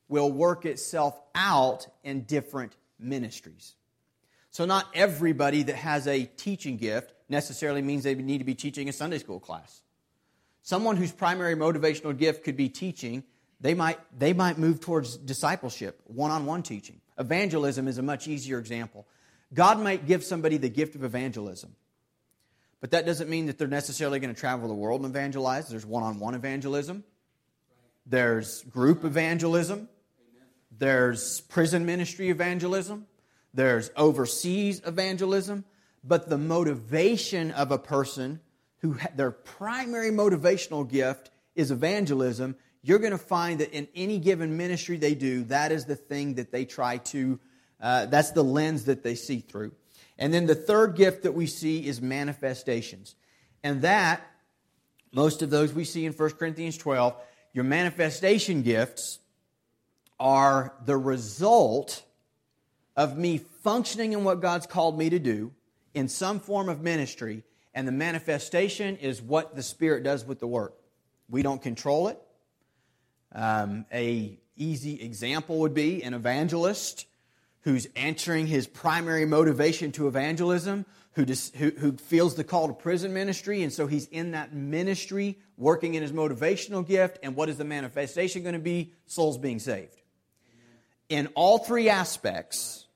will 0.08 0.32
work 0.32 0.66
itself 0.66 1.20
out 1.34 1.88
in 2.04 2.24
different 2.24 2.76
ministries. 3.00 3.76
So, 4.52 4.66
not 4.66 4.88
everybody 4.94 5.64
that 5.64 5.76
has 5.76 6.08
a 6.08 6.26
teaching 6.26 6.78
gift 6.78 7.14
necessarily 7.28 7.82
means 7.82 8.04
they 8.04 8.14
need 8.14 8.38
to 8.38 8.44
be 8.44 8.54
teaching 8.54 8.88
a 8.88 8.94
Sunday 8.94 9.18
school 9.18 9.40
class. 9.40 9.82
Someone 10.62 10.96
whose 10.96 11.12
primary 11.12 11.56
motivational 11.56 12.18
gift 12.18 12.44
could 12.44 12.56
be 12.56 12.70
teaching, 12.70 13.24
they 13.60 13.74
might, 13.74 14.00
they 14.18 14.32
might 14.32 14.58
move 14.58 14.80
towards 14.80 15.18
discipleship, 15.18 16.00
one 16.06 16.32
on 16.32 16.46
one 16.46 16.62
teaching. 16.64 17.02
Evangelism 17.18 17.88
is 17.88 17.98
a 17.98 18.04
much 18.04 18.28
easier 18.28 18.60
example. 18.60 19.08
God 19.54 19.80
might 19.80 20.08
give 20.08 20.24
somebody 20.24 20.58
the 20.58 20.70
gift 20.70 20.96
of 20.96 21.04
evangelism, 21.04 21.76
but 22.84 22.92
that 22.92 23.06
doesn't 23.06 23.30
mean 23.30 23.46
that 23.46 23.58
they're 23.58 23.66
necessarily 23.70 24.20
going 24.20 24.36
to 24.36 24.38
travel 24.38 24.68
the 24.68 24.74
world 24.74 25.06
and 25.06 25.10
evangelize. 25.10 25.70
There's 25.70 25.86
one 25.86 26.04
on 26.04 26.20
one 26.20 26.36
evangelism, 26.36 27.06
there's 28.06 28.62
group 28.64 29.06
evangelism, 29.06 29.88
there's 30.70 31.40
prison 31.40 31.86
ministry 31.86 32.30
evangelism, 32.30 33.08
there's 33.54 33.90
overseas 33.96 34.82
evangelism, 34.86 35.64
but 36.04 36.28
the 36.28 36.38
motivation 36.38 37.52
of 37.52 37.72
a 37.72 37.78
person 37.78 38.42
who 38.80 38.98
their 39.16 39.32
primary 39.32 40.12
motivational 40.12 40.86
gift 40.86 41.32
is 41.56 41.72
evangelism, 41.72 42.54
you're 42.82 43.00
going 43.00 43.12
to 43.12 43.18
find 43.18 43.62
that 43.62 43.72
in 43.72 43.88
any 43.96 44.20
given 44.20 44.58
ministry 44.58 44.98
they 44.98 45.16
do, 45.16 45.46
that 45.46 45.72
is 45.72 45.86
the 45.86 45.96
thing 45.96 46.34
that 46.34 46.52
they 46.52 46.66
try 46.66 46.98
to, 46.98 47.40
uh, 47.80 48.08
that's 48.08 48.32
the 48.32 48.44
lens 48.44 48.84
that 48.84 49.04
they 49.04 49.16
see 49.16 49.40
through. 49.40 49.72
And 50.18 50.34
then 50.34 50.46
the 50.46 50.56
third 50.56 50.96
gift 50.96 51.24
that 51.24 51.34
we 51.34 51.48
see 51.48 51.88
is 51.88 52.02
manifestations. 52.02 53.16
And 53.64 53.82
that, 53.82 54.22
most 55.12 55.42
of 55.42 55.50
those 55.50 55.74
we 55.74 55.86
see 55.86 56.06
in 56.06 56.14
1 56.14 56.30
Corinthians 56.32 56.78
12, 56.78 57.16
your 57.54 57.64
manifestation 57.64 58.62
gifts 58.62 59.20
are 60.20 60.74
the 60.86 60.98
result 60.98 62.04
of 62.96 63.18
me 63.18 63.40
functioning 63.64 64.14
in 64.14 64.24
what 64.24 64.42
God's 64.42 64.68
called 64.68 64.98
me 64.98 65.10
to 65.10 65.20
do 65.20 65.52
in 65.94 66.08
some 66.08 66.40
form 66.40 66.70
of 66.70 66.82
ministry 66.82 67.44
and 67.74 67.88
the 67.88 67.92
manifestation 67.92 68.98
is 68.98 69.22
what 69.22 69.56
the 69.56 69.64
Spirit 69.64 70.04
does 70.04 70.26
with 70.26 70.40
the 70.40 70.48
work. 70.48 70.76
We 71.30 71.42
don't 71.42 71.62
control 71.62 72.08
it. 72.10 72.20
Um, 73.34 73.86
a 73.92 74.38
easy 74.56 75.02
example 75.02 75.60
would 75.60 75.74
be 75.74 76.04
an 76.04 76.14
evangelist 76.14 77.08
who's 77.64 77.88
answering 77.96 78.48
his 78.48 78.68
primary 78.68 79.26
motivation 79.26 79.92
to 79.94 80.08
evangelism, 80.08 80.86
who, 81.14 81.26
just, 81.26 81.56
who, 81.56 81.72
who 81.72 81.94
feels 81.94 82.36
the 82.36 82.44
call 82.44 82.68
to 82.68 82.74
prison 82.74 83.14
ministry, 83.14 83.64
and 83.64 83.72
so 83.72 83.88
he's 83.88 84.06
in 84.08 84.32
that 84.32 84.54
ministry 84.54 85.38
working 85.58 85.94
in 85.94 86.02
his 86.02 86.12
motivational 86.12 86.86
gift. 86.86 87.20
And 87.24 87.36
what 87.36 87.50
is 87.50 87.58
the 87.58 87.64
manifestation 87.64 88.44
going 88.44 88.54
to 88.54 88.60
be? 88.60 88.94
Souls 89.06 89.38
being 89.38 89.60
saved. 89.60 89.96
In 91.10 91.28
all 91.36 91.60
three 91.60 91.90
aspects, 91.90 92.88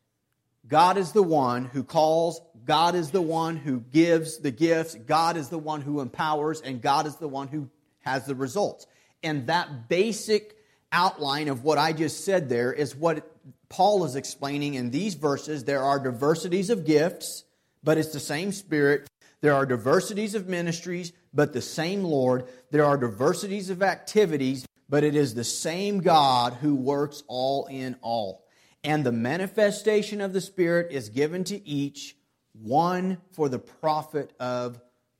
God 0.67 0.97
is 0.97 1.11
the 1.11 1.23
one 1.23 1.65
who 1.65 1.83
calls, 1.83 2.41
God 2.65 2.95
is 2.95 3.11
the 3.11 3.21
one 3.21 3.55
who 3.55 3.79
gives 3.79 4.39
the 4.39 4.51
gifts, 4.51 4.95
God 4.95 5.37
is 5.37 5.49
the 5.49 5.57
one 5.57 5.81
who 5.81 6.01
empowers, 6.01 6.59
and 6.59 6.81
God 6.81 7.05
is 7.05 7.15
the 7.17 7.27
one 7.27 7.47
who 7.47 7.69
has 7.99 8.25
the 8.25 8.35
results. 8.35 8.87
And 9.23 9.47
that 9.47 9.87
basic 9.87 10.57
outline 10.91 11.47
of 11.47 11.63
what 11.63 11.77
I 11.77 11.93
just 11.93 12.25
said 12.25 12.49
there 12.49 12.73
is 12.73 12.95
what 12.95 13.36
Paul 13.69 14.05
is 14.05 14.15
explaining 14.15 14.75
in 14.75 14.91
these 14.91 15.15
verses. 15.15 15.63
There 15.63 15.83
are 15.83 15.99
diversities 15.99 16.69
of 16.69 16.85
gifts, 16.85 17.43
but 17.83 17.97
it's 17.97 18.13
the 18.13 18.19
same 18.19 18.51
Spirit. 18.51 19.07
There 19.41 19.53
are 19.53 19.65
diversities 19.65 20.35
of 20.35 20.47
ministries, 20.47 21.13
but 21.33 21.53
the 21.53 21.61
same 21.61 22.03
Lord. 22.03 22.47
There 22.71 22.85
are 22.85 22.97
diversities 22.97 23.69
of 23.69 23.83
activities, 23.83 24.65
but 24.89 25.03
it 25.03 25.15
is 25.15 25.33
the 25.33 25.43
same 25.43 25.99
God 25.99 26.53
who 26.53 26.75
works 26.75 27.23
all 27.27 27.65
in 27.67 27.97
all 28.01 28.47
and 28.87 29.05
the 29.05 29.11
manifestation 29.11 30.21
of 30.21 30.31
the 30.31 30.39
Spirit 30.39 30.91
is 30.91 31.09
given 31.09 31.43
to 31.43 31.67
each, 31.67 32.15
one 32.53 33.17
for 33.33 33.49
the 33.49 33.59
profit 33.59 34.31
of 34.39 34.79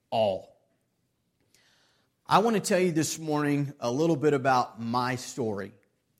all. 0.09 0.55
I 2.25 2.39
want 2.39 2.55
to 2.55 2.61
tell 2.61 2.79
you 2.79 2.93
this 2.93 3.19
morning 3.19 3.73
a 3.81 3.91
little 3.91 4.15
bit 4.15 4.33
about 4.33 4.81
my 4.81 5.15
story, 5.15 5.73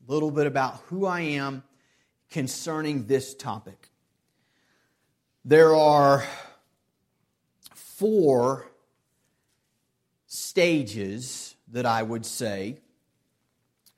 a 0.08 0.12
little 0.12 0.30
bit 0.30 0.46
about 0.46 0.82
who 0.88 1.06
I 1.06 1.22
am 1.22 1.64
concerning 2.30 3.06
this 3.06 3.34
topic. 3.34 3.90
There 5.46 5.76
are 5.76 6.26
four 7.74 8.68
stages 10.26 11.56
that 11.70 11.86
I 11.86 12.04
would 12.04 12.26
say 12.26 12.78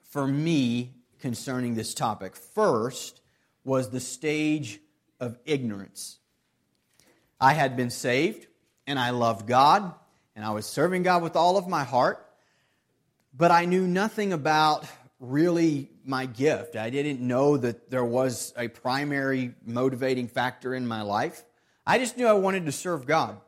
for 0.01 0.27
me 0.27 0.93
concerning 1.19 1.75
this 1.75 1.93
topic. 1.93 2.36
First, 2.36 3.21
was 3.63 3.89
the 3.89 4.00
stage 4.00 4.79
of 5.19 5.38
ignorance. 5.45 6.17
I 7.39 7.53
had 7.53 7.77
been 7.77 7.89
saved 7.89 8.48
and 8.88 8.98
I 8.98 9.12
loved 9.12 9.48
God 9.48 9.93
and 10.36 10.45
I 10.45 10.51
was 10.51 10.65
serving 10.65 11.03
God 11.03 11.21
with 11.21 11.36
all 11.36 11.57
of 11.57 11.67
my 11.67 11.83
heart, 11.83 12.25
but 13.36 13.51
I 13.51 13.65
knew 13.65 13.86
nothing 13.88 14.33
about 14.33 14.86
really 15.19 15.89
my 16.05 16.25
gift. 16.25 16.75
I 16.75 16.89
didn't 16.89 17.19
know 17.19 17.57
that 17.57 17.89
there 17.91 18.05
was 18.05 18.53
a 18.57 18.67
primary 18.67 19.53
motivating 19.65 20.27
factor 20.27 20.73
in 20.73 20.88
my 20.88 21.01
life. 21.01 21.43
I 21.85 21.97
just 21.97 22.17
knew 22.17 22.27
I 22.27 22.33
wanted 22.33 22.65
to 22.65 22.71
serve 22.71 23.05
God. 23.05 23.39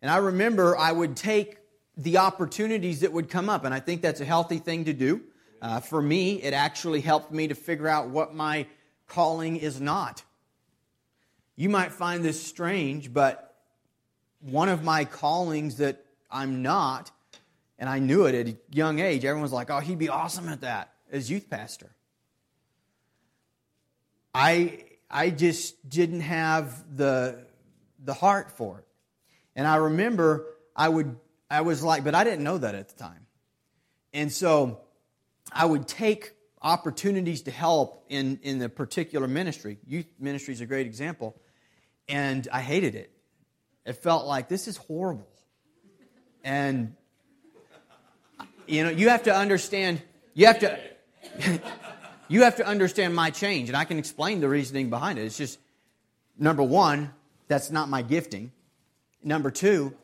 And 0.00 0.10
I 0.10 0.18
remember 0.18 0.76
I 0.76 0.92
would 0.92 1.16
take 1.16 1.58
the 1.96 2.18
opportunities 2.18 3.00
that 3.00 3.12
would 3.12 3.28
come 3.28 3.48
up, 3.48 3.64
and 3.64 3.74
I 3.74 3.80
think 3.80 4.02
that's 4.02 4.20
a 4.20 4.24
healthy 4.24 4.58
thing 4.58 4.84
to 4.84 4.92
do. 4.92 5.22
Uh, 5.62 5.80
for 5.80 6.00
me, 6.00 6.42
it 6.42 6.52
actually 6.52 7.00
helped 7.00 7.32
me 7.32 7.48
to 7.48 7.54
figure 7.54 7.88
out 7.88 8.08
what 8.10 8.34
my 8.34 8.66
calling 9.08 9.56
is 9.56 9.80
not. 9.80 10.22
You 11.56 11.70
might 11.70 11.92
find 11.92 12.22
this 12.22 12.40
strange, 12.42 13.12
but 13.14 13.56
one 14.40 14.68
of 14.68 14.84
my 14.84 15.06
callings 15.06 15.78
that 15.78 16.04
I'm 16.30 16.62
not, 16.62 17.10
and 17.78 17.88
I 17.88 17.98
knew 17.98 18.26
it 18.26 18.34
at 18.34 18.48
a 18.48 18.56
young 18.70 19.00
age, 19.00 19.24
everyone's 19.24 19.52
like, 19.52 19.70
oh, 19.70 19.80
he'd 19.80 19.98
be 19.98 20.10
awesome 20.10 20.50
at 20.50 20.60
that 20.60 20.92
as 21.10 21.30
youth 21.30 21.48
pastor. 21.48 21.94
I, 24.34 24.84
I 25.10 25.30
just 25.30 25.88
didn't 25.88 26.20
have 26.20 26.96
the, 26.96 27.38
the 28.04 28.14
heart 28.14 28.52
for 28.52 28.80
it. 28.80 28.86
And 29.54 29.66
I 29.66 29.76
remember 29.76 30.46
I 30.74 30.88
would, 30.88 31.16
I 31.50 31.62
was 31.62 31.82
like, 31.82 32.04
but 32.04 32.14
I 32.14 32.24
didn't 32.24 32.44
know 32.44 32.58
that 32.58 32.74
at 32.74 32.90
the 32.90 32.98
time. 32.98 33.26
And 34.12 34.30
so 34.30 34.80
I 35.50 35.64
would 35.64 35.88
take 35.88 36.32
opportunities 36.60 37.42
to 37.42 37.50
help 37.50 38.04
in, 38.08 38.40
in 38.42 38.58
the 38.58 38.68
particular 38.68 39.28
ministry. 39.28 39.78
Youth 39.86 40.06
ministry 40.18 40.52
is 40.52 40.60
a 40.60 40.66
great 40.66 40.86
example. 40.86 41.40
And 42.08 42.46
I 42.52 42.60
hated 42.60 42.94
it. 42.94 43.10
It 43.86 43.94
felt 43.94 44.26
like 44.26 44.48
this 44.48 44.68
is 44.68 44.76
horrible. 44.76 45.28
And, 46.44 46.94
you 48.66 48.84
know, 48.84 48.90
you 48.90 49.08
have 49.08 49.24
to 49.24 49.34
understand, 49.34 50.02
you 50.34 50.46
have 50.46 50.58
to, 50.60 50.78
you 52.28 52.42
have 52.42 52.56
to 52.56 52.66
understand 52.66 53.14
my 53.14 53.30
change. 53.30 53.68
And 53.68 53.76
I 53.76 53.84
can 53.84 53.98
explain 53.98 54.40
the 54.40 54.48
reasoning 54.48 54.90
behind 54.90 55.18
it. 55.18 55.22
It's 55.24 55.36
just, 55.36 55.58
number 56.38 56.62
one, 56.62 57.12
that's 57.48 57.70
not 57.70 57.88
my 57.88 58.02
gifting. 58.02 58.52
Number 59.22 59.50
two, 59.50 59.94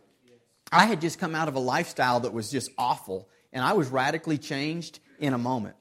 I 0.71 0.87
had 0.87 1.01
just 1.01 1.19
come 1.19 1.35
out 1.35 1.49
of 1.49 1.55
a 1.55 1.61
lifestyle 1.61 2.21
that 2.21 2.33
was 2.33 2.51
just 2.51 2.71
awful, 2.79 3.29
and 3.53 3.63
I 3.63 3.75
was 3.75 3.89
radically 3.89 4.39
changed 4.39 5.01
in 5.19 5.35
a 5.35 5.39
moment. 5.39 5.77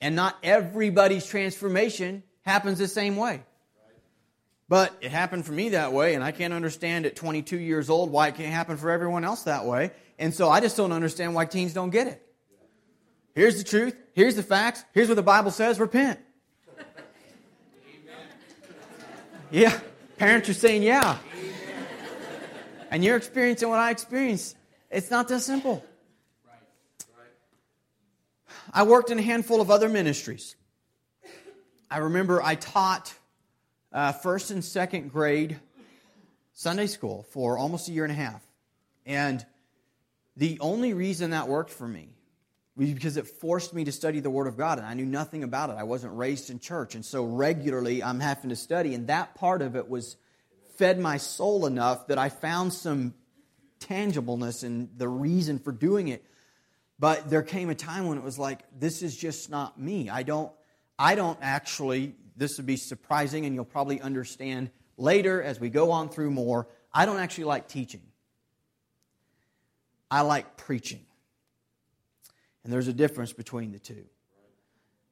And 0.00 0.16
not 0.16 0.36
everybody's 0.42 1.26
transformation 1.26 2.22
happens 2.42 2.78
the 2.78 2.88
same 2.88 3.16
way. 3.16 3.42
But 4.68 4.96
it 5.02 5.10
happened 5.10 5.44
for 5.44 5.52
me 5.52 5.70
that 5.70 5.92
way, 5.92 6.14
and 6.14 6.24
I 6.24 6.32
can't 6.32 6.54
understand 6.54 7.04
at 7.04 7.16
22 7.16 7.58
years 7.58 7.90
old 7.90 8.10
why 8.10 8.28
it 8.28 8.34
can't 8.34 8.52
happen 8.52 8.76
for 8.76 8.90
everyone 8.90 9.24
else 9.24 9.42
that 9.42 9.66
way. 9.66 9.92
And 10.18 10.32
so 10.32 10.48
I 10.48 10.60
just 10.60 10.76
don't 10.76 10.92
understand 10.92 11.34
why 11.34 11.44
teens 11.44 11.74
don't 11.74 11.90
get 11.90 12.06
it. 12.06 12.26
Here's 13.34 13.58
the 13.58 13.64
truth. 13.64 13.96
Here's 14.12 14.36
the 14.36 14.42
facts. 14.42 14.84
Here's 14.92 15.08
what 15.08 15.16
the 15.16 15.22
Bible 15.22 15.50
says 15.50 15.80
repent. 15.80 16.20
Yeah. 19.50 19.78
Parents 20.16 20.48
are 20.48 20.54
saying, 20.54 20.82
yeah. 20.82 21.18
And 22.90 23.04
you're 23.04 23.16
experiencing 23.16 23.68
what 23.68 23.80
I 23.80 23.90
experienced. 23.90 24.56
It's 24.90 25.10
not 25.10 25.28
that 25.28 25.40
simple. 25.40 25.84
I 28.72 28.84
worked 28.84 29.10
in 29.10 29.18
a 29.18 29.22
handful 29.22 29.60
of 29.60 29.70
other 29.70 29.88
ministries. 29.88 30.56
I 31.90 31.98
remember 31.98 32.42
I 32.42 32.54
taught 32.54 33.14
uh, 33.92 34.12
first 34.12 34.50
and 34.50 34.64
second 34.64 35.12
grade 35.12 35.58
Sunday 36.52 36.86
school 36.86 37.24
for 37.30 37.58
almost 37.58 37.88
a 37.88 37.92
year 37.92 38.04
and 38.04 38.12
a 38.12 38.16
half. 38.16 38.44
And 39.06 39.44
the 40.36 40.58
only 40.60 40.94
reason 40.94 41.30
that 41.30 41.48
worked 41.48 41.70
for 41.70 41.86
me 41.86 42.13
because 42.76 43.16
it 43.16 43.26
forced 43.26 43.72
me 43.72 43.84
to 43.84 43.92
study 43.92 44.20
the 44.20 44.30
Word 44.30 44.46
of 44.46 44.56
God, 44.56 44.78
and 44.78 44.86
I 44.86 44.94
knew 44.94 45.06
nothing 45.06 45.44
about 45.44 45.70
it. 45.70 45.74
I 45.74 45.84
wasn't 45.84 46.16
raised 46.16 46.50
in 46.50 46.58
church, 46.58 46.94
and 46.94 47.04
so 47.04 47.24
regularly 47.24 48.02
I'm 48.02 48.20
having 48.20 48.50
to 48.50 48.56
study, 48.56 48.94
and 48.94 49.06
that 49.06 49.34
part 49.34 49.62
of 49.62 49.76
it 49.76 49.88
was 49.88 50.16
fed 50.76 50.98
my 50.98 51.16
soul 51.16 51.66
enough 51.66 52.08
that 52.08 52.18
I 52.18 52.28
found 52.28 52.72
some 52.72 53.14
tangibleness 53.78 54.64
in 54.64 54.90
the 54.96 55.08
reason 55.08 55.58
for 55.58 55.70
doing 55.70 56.08
it. 56.08 56.24
But 56.98 57.30
there 57.30 57.42
came 57.42 57.70
a 57.70 57.74
time 57.74 58.06
when 58.06 58.18
it 58.18 58.24
was 58.24 58.38
like, 58.38 58.60
this 58.76 59.02
is 59.02 59.16
just 59.16 59.50
not 59.50 59.78
me. 59.78 60.08
I 60.08 60.22
don't, 60.22 60.52
I 60.98 61.14
don't 61.14 61.38
actually 61.42 62.14
this 62.36 62.56
would 62.56 62.66
be 62.66 62.76
surprising, 62.76 63.46
and 63.46 63.54
you'll 63.54 63.64
probably 63.64 64.00
understand 64.00 64.70
later 64.96 65.42
as 65.42 65.60
we 65.60 65.70
go 65.70 65.90
on 65.92 66.08
through 66.08 66.30
more. 66.30 66.68
I 66.92 67.06
don't 67.06 67.18
actually 67.18 67.44
like 67.44 67.68
teaching, 67.68 68.02
I 70.10 70.22
like 70.22 70.56
preaching. 70.56 71.04
And 72.64 72.72
there's 72.72 72.88
a 72.88 72.92
difference 72.92 73.32
between 73.32 73.72
the 73.72 73.78
two. 73.78 74.06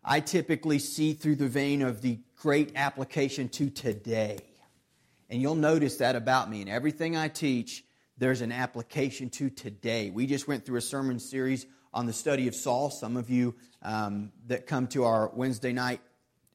I 0.04 0.20
typically 0.20 0.78
see 0.78 1.12
through 1.12 1.36
the 1.36 1.46
vein 1.46 1.82
of 1.82 2.00
the 2.00 2.18
great 2.36 2.72
application 2.74 3.48
to 3.50 3.70
today. 3.70 4.38
And 5.30 5.40
you'll 5.40 5.54
notice 5.54 5.98
that 5.98 6.16
about 6.16 6.50
me. 6.50 6.60
In 6.60 6.68
everything 6.68 7.16
I 7.16 7.28
teach, 7.28 7.84
there's 8.18 8.40
an 8.40 8.52
application 8.52 9.30
to 9.30 9.48
today. 9.50 10.10
We 10.10 10.26
just 10.26 10.48
went 10.48 10.66
through 10.66 10.78
a 10.78 10.82
sermon 10.82 11.18
series 11.18 11.66
on 11.94 12.06
the 12.06 12.12
study 12.12 12.48
of 12.48 12.54
Saul. 12.54 12.90
Some 12.90 13.16
of 13.16 13.30
you 13.30 13.54
um, 13.82 14.32
that 14.46 14.66
come 14.66 14.88
to 14.88 15.04
our 15.04 15.30
Wednesday 15.34 15.72
night 15.72 16.00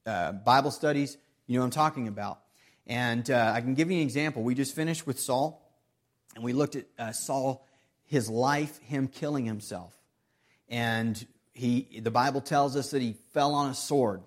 uh, 0.06 0.32
Bible 0.32 0.72
studies, 0.72 1.18
you 1.48 1.56
know 1.56 1.62
what 1.62 1.66
I'm 1.66 1.72
talking 1.72 2.08
about. 2.08 2.40
And 2.86 3.30
uh, 3.30 3.52
I 3.54 3.62
can 3.62 3.74
give 3.74 3.92
you 3.92 3.98
an 3.98 4.04
example. 4.04 4.44
We 4.44 4.56
just 4.56 4.76
finished 4.76 5.06
with 5.06 5.20
Saul, 5.20 5.62
and 6.36 6.44
we 6.44 6.54
looked 6.54 6.76
at 6.78 6.86
uh, 6.98 7.12
Saul, 7.12 7.66
his 8.06 8.30
life, 8.30 8.78
him 8.80 9.08
killing 9.08 9.46
himself. 9.46 9.97
And 10.70 11.26
he, 11.54 12.02
the 12.02 12.12
Bible 12.12 12.42
tells 12.42 12.76
us 12.76 12.92
that 12.92 13.02
he 13.02 13.16
fell 13.34 13.54
on 13.54 13.72
a 13.72 13.74
sword 13.74 14.22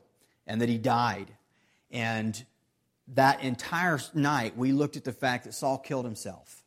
and 0.46 0.60
that 0.60 0.68
he 0.68 0.78
died. 0.78 1.30
And 1.90 2.42
that 3.14 3.42
entire 3.42 3.98
night, 4.14 4.56
we 4.56 4.72
looked 4.72 4.96
at 4.96 5.04
the 5.04 5.12
fact 5.12 5.44
that 5.44 5.54
Saul 5.54 5.78
killed 5.78 6.04
himself. 6.04 6.64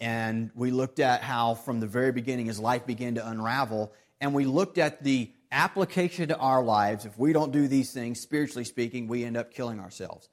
And 0.00 0.50
we 0.54 0.70
looked 0.70 0.98
at 0.98 1.22
how, 1.22 1.54
from 1.54 1.80
the 1.80 1.86
very 1.86 2.12
beginning, 2.12 2.46
his 2.46 2.58
life 2.58 2.86
began 2.86 3.16
to 3.16 3.28
unravel. 3.28 3.92
And 4.20 4.34
we 4.34 4.46
looked 4.46 4.78
at 4.78 5.04
the 5.04 5.30
application 5.52 6.28
to 6.28 6.36
our 6.38 6.62
lives, 6.62 7.04
if 7.04 7.18
we 7.18 7.32
don't 7.32 7.52
do 7.52 7.68
these 7.68 7.92
things, 7.92 8.20
spiritually 8.20 8.64
speaking, 8.64 9.08
we 9.08 9.24
end 9.24 9.36
up 9.36 9.52
killing 9.52 9.80
ourselves. 9.80 10.28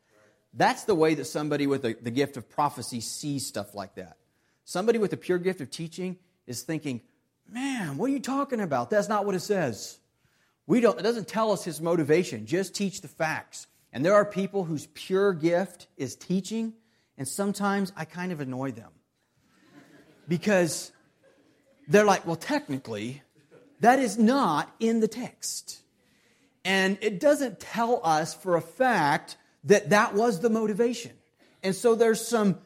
That's 0.54 0.86
the 0.86 0.96
way 0.96 1.16
that 1.16 1.26
somebody 1.26 1.68
with 1.68 1.82
the, 1.82 1.98
the 2.02 2.12
gift 2.12 2.38
of 2.38 2.50
prophecy 2.50 3.02
sees 3.02 3.46
stuff 3.46 3.76
like 3.76 3.96
that. 3.96 4.18
Somebody 4.66 5.00
with 5.00 5.12
the 5.12 5.18
pure 5.18 5.38
gift 5.38 5.62
of 5.62 5.70
teaching 5.70 6.18
is 6.46 6.62
thinking, 6.64 7.02
man, 7.52 7.98
what 7.98 8.10
are 8.10 8.14
you 8.14 8.20
talking 8.20 8.60
about? 8.60 8.90
That's 8.90 9.10
not 9.10 9.26
what 9.26 9.36
it 9.36 9.42
says. 9.42 9.98
We 10.66 10.82
don't, 10.82 11.00
it 11.00 11.04
doesn't 11.04 11.28
tell 11.28 11.52
us 11.52 11.64
his 11.64 11.82
motivation. 11.82 12.46
Just 12.46 12.76
teach 12.76 13.02
the 13.02 13.08
facts. 13.08 13.68
And 13.94 14.06
there 14.06 14.14
are 14.14 14.26
people 14.26 14.66
whose 14.66 14.88
pure 14.94 15.34
gift 15.34 15.88
is 15.96 16.16
teaching, 16.16 16.74
and 17.18 17.28
sometimes 17.28 17.94
I 17.96 18.06
kind 18.06 18.32
of 18.32 18.42
annoy 18.42 18.72
them. 18.72 18.92
Because 20.28 20.92
they're 21.88 22.06
like, 22.06 22.28
well, 22.28 22.36
technically, 22.36 23.24
that 23.80 24.00
is 24.00 24.18
not 24.18 24.74
in 24.80 25.00
the 25.00 25.08
text. 25.08 25.80
And 26.66 26.98
it 27.02 27.22
doesn't 27.22 27.62
tell 27.62 28.02
us 28.04 28.34
for 28.34 28.58
a 28.58 28.62
fact 28.62 29.38
that 29.64 29.92
that 29.92 30.16
was 30.16 30.42
the 30.42 30.50
motivation. 30.50 31.14
And 31.64 31.74
so 31.74 31.96
there's 31.96 32.26
some 32.26 32.60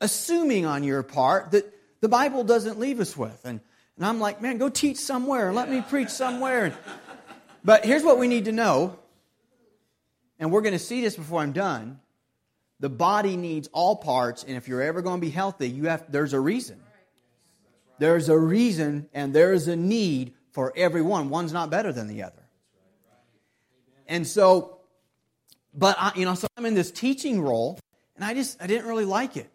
assuming 0.00 0.66
on 0.66 0.84
your 0.84 1.02
part 1.02 1.52
that 1.52 1.72
the 2.00 2.08
Bible 2.08 2.44
doesn't 2.44 2.78
leave 2.78 3.00
us 3.00 3.16
with. 3.16 3.40
And, 3.44 3.60
and 3.98 4.06
I'm 4.06 4.20
like, 4.20 4.40
man, 4.40 4.58
go 4.58 4.68
teach 4.68 4.96
somewhere. 4.96 5.52
Let 5.52 5.68
me 5.68 5.82
preach 5.82 6.08
somewhere. 6.08 6.72
But 7.64 7.84
here's 7.84 8.04
what 8.04 8.18
we 8.18 8.28
need 8.28 8.44
to 8.44 8.52
know, 8.52 8.96
and 10.38 10.52
we're 10.52 10.62
going 10.62 10.72
to 10.72 10.78
see 10.78 11.00
this 11.00 11.16
before 11.16 11.40
I'm 11.40 11.52
done. 11.52 11.98
The 12.78 12.88
body 12.88 13.36
needs 13.36 13.68
all 13.72 13.96
parts, 13.96 14.44
and 14.44 14.56
if 14.56 14.68
you're 14.68 14.82
ever 14.82 15.02
going 15.02 15.20
to 15.20 15.20
be 15.20 15.30
healthy, 15.30 15.68
you 15.68 15.88
have 15.88 16.10
there's 16.12 16.32
a 16.32 16.38
reason. 16.38 16.80
There's 17.98 18.28
a 18.28 18.38
reason 18.38 19.08
and 19.12 19.34
there's 19.34 19.66
a 19.66 19.74
need 19.74 20.34
for 20.52 20.72
every 20.76 21.02
one. 21.02 21.28
One's 21.28 21.52
not 21.52 21.68
better 21.68 21.92
than 21.92 22.06
the 22.06 22.22
other. 22.22 22.42
And 24.06 24.24
so, 24.24 24.78
but 25.74 25.96
I, 25.98 26.12
you 26.14 26.24
know, 26.24 26.34
so 26.34 26.46
I'm 26.56 26.66
in 26.66 26.74
this 26.74 26.92
teaching 26.92 27.42
role, 27.42 27.80
and 28.14 28.24
I 28.24 28.32
just 28.32 28.62
I 28.62 28.68
didn't 28.68 28.86
really 28.86 29.04
like 29.04 29.36
it. 29.36 29.50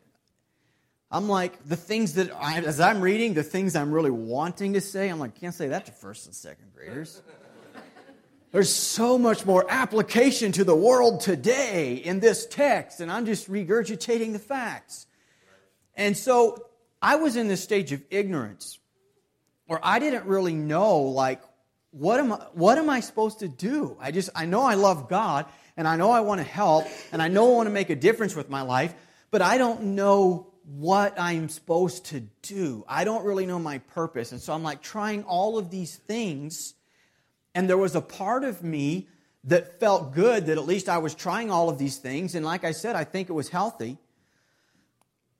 I'm 1.13 1.29
like 1.29 1.63
the 1.63 1.75
things 1.75 2.13
that 2.13 2.31
I, 2.35 2.57
as 2.61 2.79
I'm 2.79 2.99
reading, 2.99 3.35
the 3.35 3.43
things 3.43 3.75
I'm 3.75 3.91
really 3.91 4.09
wanting 4.09 4.73
to 4.73 4.81
say, 4.81 5.09
I'm 5.09 5.19
like, 5.19 5.39
can't 5.39 5.53
say 5.53 5.67
that 5.67 5.85
to 5.85 5.91
first 5.91 6.25
and 6.25 6.33
second 6.33 6.73
graders. 6.73 7.21
There's 8.51 8.73
so 8.73 9.19
much 9.19 9.45
more 9.45 9.63
application 9.69 10.51
to 10.53 10.63
the 10.63 10.75
world 10.75 11.21
today 11.21 11.95
in 11.95 12.19
this 12.19 12.47
text, 12.47 12.99
and 12.99 13.11
I'm 13.11 13.27
just 13.27 13.49
regurgitating 13.49 14.33
the 14.33 14.39
facts. 14.39 15.05
And 15.95 16.17
so 16.17 16.65
I 16.99 17.17
was 17.17 17.35
in 17.35 17.47
this 17.47 17.63
stage 17.63 17.91
of 17.91 18.01
ignorance 18.09 18.79
where 19.67 19.79
I 19.83 19.99
didn't 19.99 20.25
really 20.25 20.55
know 20.55 21.01
like 21.01 21.41
what 21.91 22.19
am 22.19 22.33
I, 22.33 22.37
what 22.53 22.79
am 22.79 22.89
I 22.89 23.01
supposed 23.01 23.39
to 23.39 23.47
do? 23.47 23.97
I 23.99 24.09
just 24.09 24.31
I 24.35 24.45
know 24.45 24.63
I 24.63 24.73
love 24.73 25.09
God 25.09 25.45
and 25.77 25.87
I 25.87 25.95
know 25.95 26.09
I 26.09 26.21
want 26.21 26.41
to 26.41 26.47
help 26.47 26.85
and 27.11 27.21
I 27.21 27.27
know 27.27 27.53
I 27.53 27.55
want 27.57 27.67
to 27.67 27.73
make 27.73 27.91
a 27.91 27.95
difference 27.95 28.35
with 28.35 28.49
my 28.49 28.63
life, 28.63 28.95
but 29.29 29.43
I 29.43 29.59
don't 29.59 29.95
know 29.95 30.52
what 30.65 31.19
I'm 31.19 31.49
supposed 31.49 32.05
to 32.05 32.21
do. 32.41 32.85
I 32.87 33.03
don't 33.03 33.25
really 33.25 33.45
know 33.45 33.59
my 33.59 33.79
purpose. 33.79 34.31
And 34.31 34.41
so 34.41 34.53
I'm 34.53 34.63
like 34.63 34.81
trying 34.81 35.23
all 35.23 35.57
of 35.57 35.69
these 35.69 35.95
things 35.95 36.73
and 37.55 37.69
there 37.69 37.77
was 37.77 37.95
a 37.95 38.01
part 38.01 38.43
of 38.43 38.63
me 38.63 39.07
that 39.43 39.79
felt 39.79 40.13
good 40.13 40.47
that 40.47 40.57
at 40.57 40.65
least 40.65 40.89
I 40.89 40.97
was 40.97 41.13
trying 41.13 41.51
all 41.51 41.69
of 41.69 41.77
these 41.77 41.97
things 41.97 42.33
and 42.35 42.45
like 42.45 42.63
I 42.63 42.71
said 42.71 42.95
I 42.95 43.03
think 43.03 43.29
it 43.29 43.33
was 43.33 43.49
healthy. 43.49 43.97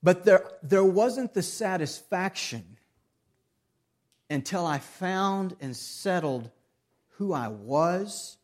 But 0.02 0.26
there 0.26 0.46
there 0.62 0.84
wasn't 0.84 1.34
the 1.34 1.42
satisfaction 1.42 2.78
until 4.30 4.66
I 4.66 4.80
found 4.80 5.56
and 5.62 5.76
settled 5.76 6.50
who 7.18 7.34
I 7.34 7.48
was, 7.48 8.38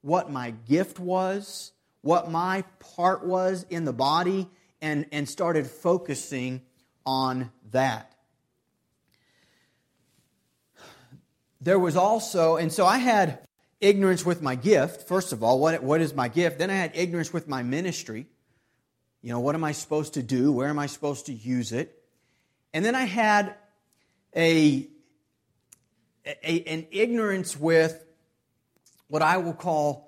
what 0.00 0.30
my 0.30 0.50
gift 0.50 0.98
was, 0.98 1.72
what 2.00 2.30
my 2.30 2.64
part 2.80 3.24
was 3.24 3.64
in 3.70 3.84
the 3.84 3.92
body, 3.92 4.48
and, 4.84 5.06
and 5.12 5.26
started 5.26 5.66
focusing 5.66 6.60
on 7.06 7.50
that. 7.72 8.12
There 11.60 11.78
was 11.78 11.96
also, 11.96 12.56
and 12.56 12.70
so 12.70 12.84
I 12.84 12.98
had 12.98 13.38
ignorance 13.80 14.26
with 14.26 14.42
my 14.42 14.54
gift, 14.54 15.08
first 15.08 15.32
of 15.32 15.42
all, 15.42 15.58
what, 15.58 15.82
what 15.82 16.02
is 16.02 16.14
my 16.14 16.28
gift? 16.28 16.58
Then 16.58 16.68
I 16.68 16.74
had 16.74 16.92
ignorance 16.94 17.32
with 17.32 17.48
my 17.48 17.62
ministry. 17.62 18.26
You 19.22 19.32
know, 19.32 19.40
what 19.40 19.54
am 19.54 19.64
I 19.64 19.72
supposed 19.72 20.14
to 20.14 20.22
do? 20.22 20.52
Where 20.52 20.68
am 20.68 20.78
I 20.78 20.86
supposed 20.86 21.26
to 21.26 21.32
use 21.32 21.72
it? 21.72 21.98
And 22.74 22.84
then 22.84 22.94
I 22.94 23.04
had 23.04 23.54
a 24.36 24.86
a, 26.26 26.62
an 26.64 26.86
ignorance 26.90 27.56
with 27.56 28.02
what 29.08 29.22
I 29.22 29.36
will 29.36 29.52
call 29.52 30.03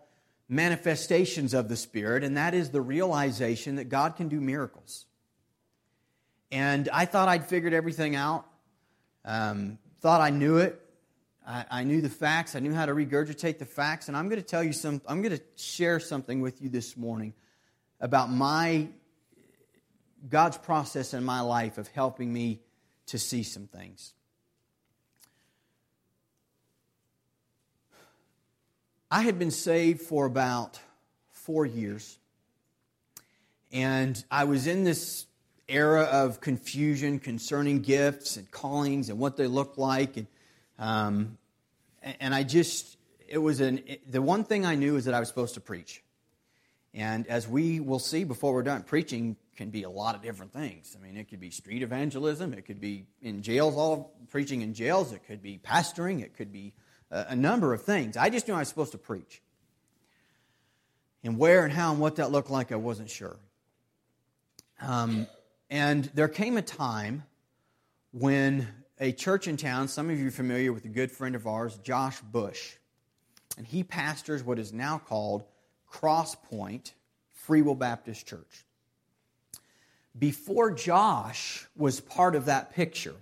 manifestations 0.49 1.55
of 1.55 1.69
the 1.69 1.77
Spirit, 1.77 2.23
and 2.25 2.37
that 2.37 2.55
is 2.55 2.71
the 2.71 2.81
realization 2.81 3.77
that 3.77 3.89
God 3.89 4.17
can 4.17 4.29
do 4.29 4.41
miracles. 4.41 5.07
And 6.53 6.89
I 6.93 7.05
thought 7.05 7.29
I'd 7.29 7.47
figured 7.47 7.73
everything 7.73 8.15
out, 8.15 8.47
um, 9.25 9.79
thought 10.01 10.21
I 10.21 10.31
knew 10.31 10.59
it. 10.59 10.81
I, 11.47 11.65
I 11.71 11.85
knew 11.85 12.01
the 12.01 12.09
facts. 12.09 12.57
I 12.57 12.61
knew 12.61 12.75
how 12.75 12.87
to 12.87 12.93
regurgitate 12.93 13.59
the 13.59 13.65
facts. 13.65 14.09
And 14.09 14.17
I'm 14.17 14.29
going 14.29 14.41
to 14.41 14.47
tell 14.47 14.63
you 14.63 14.73
some, 14.73 15.01
I'm 15.07 15.23
going 15.23 15.37
to 15.37 15.43
share 15.57 16.01
something 16.01 16.41
with 16.41 16.61
you 16.61 16.69
this 16.69 16.97
morning 16.97 17.35
about 18.01 18.31
my, 18.31 18.89
God's 20.29 20.59
process 20.59 21.15
in 21.15 21.25
my 21.25 21.41
life 21.41 21.79
of 21.79 21.89
helping 21.89 22.33
me 22.33 22.61
to 23.07 23.19
see 23.19 23.43
some 23.43 23.67
things. 23.67 24.13
I 29.11 29.23
had 29.23 29.39
been 29.39 29.53
saved 29.53 30.03
for 30.03 30.27
about 30.27 30.81
four 31.31 31.65
years. 31.65 32.19
And 33.73 34.23
I 34.31 34.45
was 34.45 34.67
in 34.67 34.83
this 34.83 35.27
era 35.69 36.03
of 36.03 36.41
confusion 36.41 37.21
concerning 37.21 37.83
gifts 37.83 38.37
and 38.37 38.51
callings 38.51 39.09
and 39.09 39.19
what 39.19 39.37
they 39.37 39.47
look 39.47 39.79
like. 39.79 40.17
And, 40.17 40.27
um, 40.79 41.39
and 42.21 42.35
I 42.35 42.43
just, 42.43 42.97
it 43.29 43.39
was 43.39 43.61
an, 43.61 43.83
the 44.09 44.23
one 44.23 44.43
thing 44.43 44.67
I 44.67 44.75
knew 44.75 44.97
is 44.97 45.05
that 45.05 45.15
I 45.15 45.21
was 45.21 45.29
supposed 45.29 45.55
to 45.55 45.61
preach. 45.61 46.03
And 46.93 47.27
as 47.29 47.47
we 47.47 47.79
will 47.79 47.99
see 47.99 48.25
before 48.25 48.55
we're 48.55 48.63
done, 48.63 48.83
preaching 48.83 49.37
can 49.57 49.71
be 49.71 49.85
a 49.85 49.91
lot 49.91 50.15
of 50.15 50.23
different 50.23 50.53
things. 50.53 50.97
I 50.99 51.05
mean, 51.05 51.17
it 51.17 51.29
could 51.29 51.41
be 51.41 51.51
street 51.51 51.83
evangelism, 51.83 52.55
it 52.55 52.65
could 52.65 52.81
be 52.81 53.07
in 53.23 53.43
jails, 53.43 53.77
all 53.77 54.15
preaching 54.31 54.63
in 54.63 54.75
jails, 54.75 55.13
it 55.13 55.27
could 55.27 55.43
be 55.43 55.61
pastoring, 55.63 56.23
it 56.23 56.37
could 56.37 56.53
be 56.53 56.73
a, 57.11 57.37
number 57.37 57.73
of 57.73 57.83
things. 57.83 58.17
I 58.17 58.31
just 58.31 58.49
knew 58.49 58.55
I 58.55 58.61
was 58.61 58.69
supposed 58.69 58.93
to 58.93 58.99
preach. 58.99 59.43
And 61.23 61.39
where 61.39 61.65
and 61.65 61.73
how 61.73 61.93
and 61.93 62.01
what 62.01 62.17
that 62.17 62.31
looked 62.31 62.51
like, 62.51 62.73
I 62.73 62.77
wasn't 62.77 63.11
sure. 63.11 63.37
Um, 64.81 65.27
and 65.71 66.05
there 66.15 66.29
came 66.29 66.57
a 66.57 66.63
time 66.63 67.25
when 68.13 68.69
a 69.01 69.13
church 69.13 69.49
in 69.49 69.57
town, 69.57 69.89
some 69.89 70.11
of 70.11 70.19
you 70.19 70.29
are 70.29 70.33
familiar 70.33 70.73
with 70.73 70.85
a 70.85 70.89
good 70.89 71.11
friend 71.11 71.35
of 71.35 71.47
ours, 71.47 71.79
Josh 71.83 72.21
Bush, 72.21 72.75
and 73.59 73.67
he 73.67 73.83
pastors 73.83 74.43
what 74.43 74.59
is 74.59 74.73
now 74.73 74.99
called 74.99 75.45
Crosspoint 75.91 76.93
Free 77.33 77.63
Will 77.63 77.75
Baptist 77.75 78.27
Church. 78.27 78.65
Before 80.19 80.71
Josh 80.71 81.67
was 81.77 82.01
part 82.01 82.35
of 82.35 82.47
that 82.47 82.73
picture, 82.73 83.15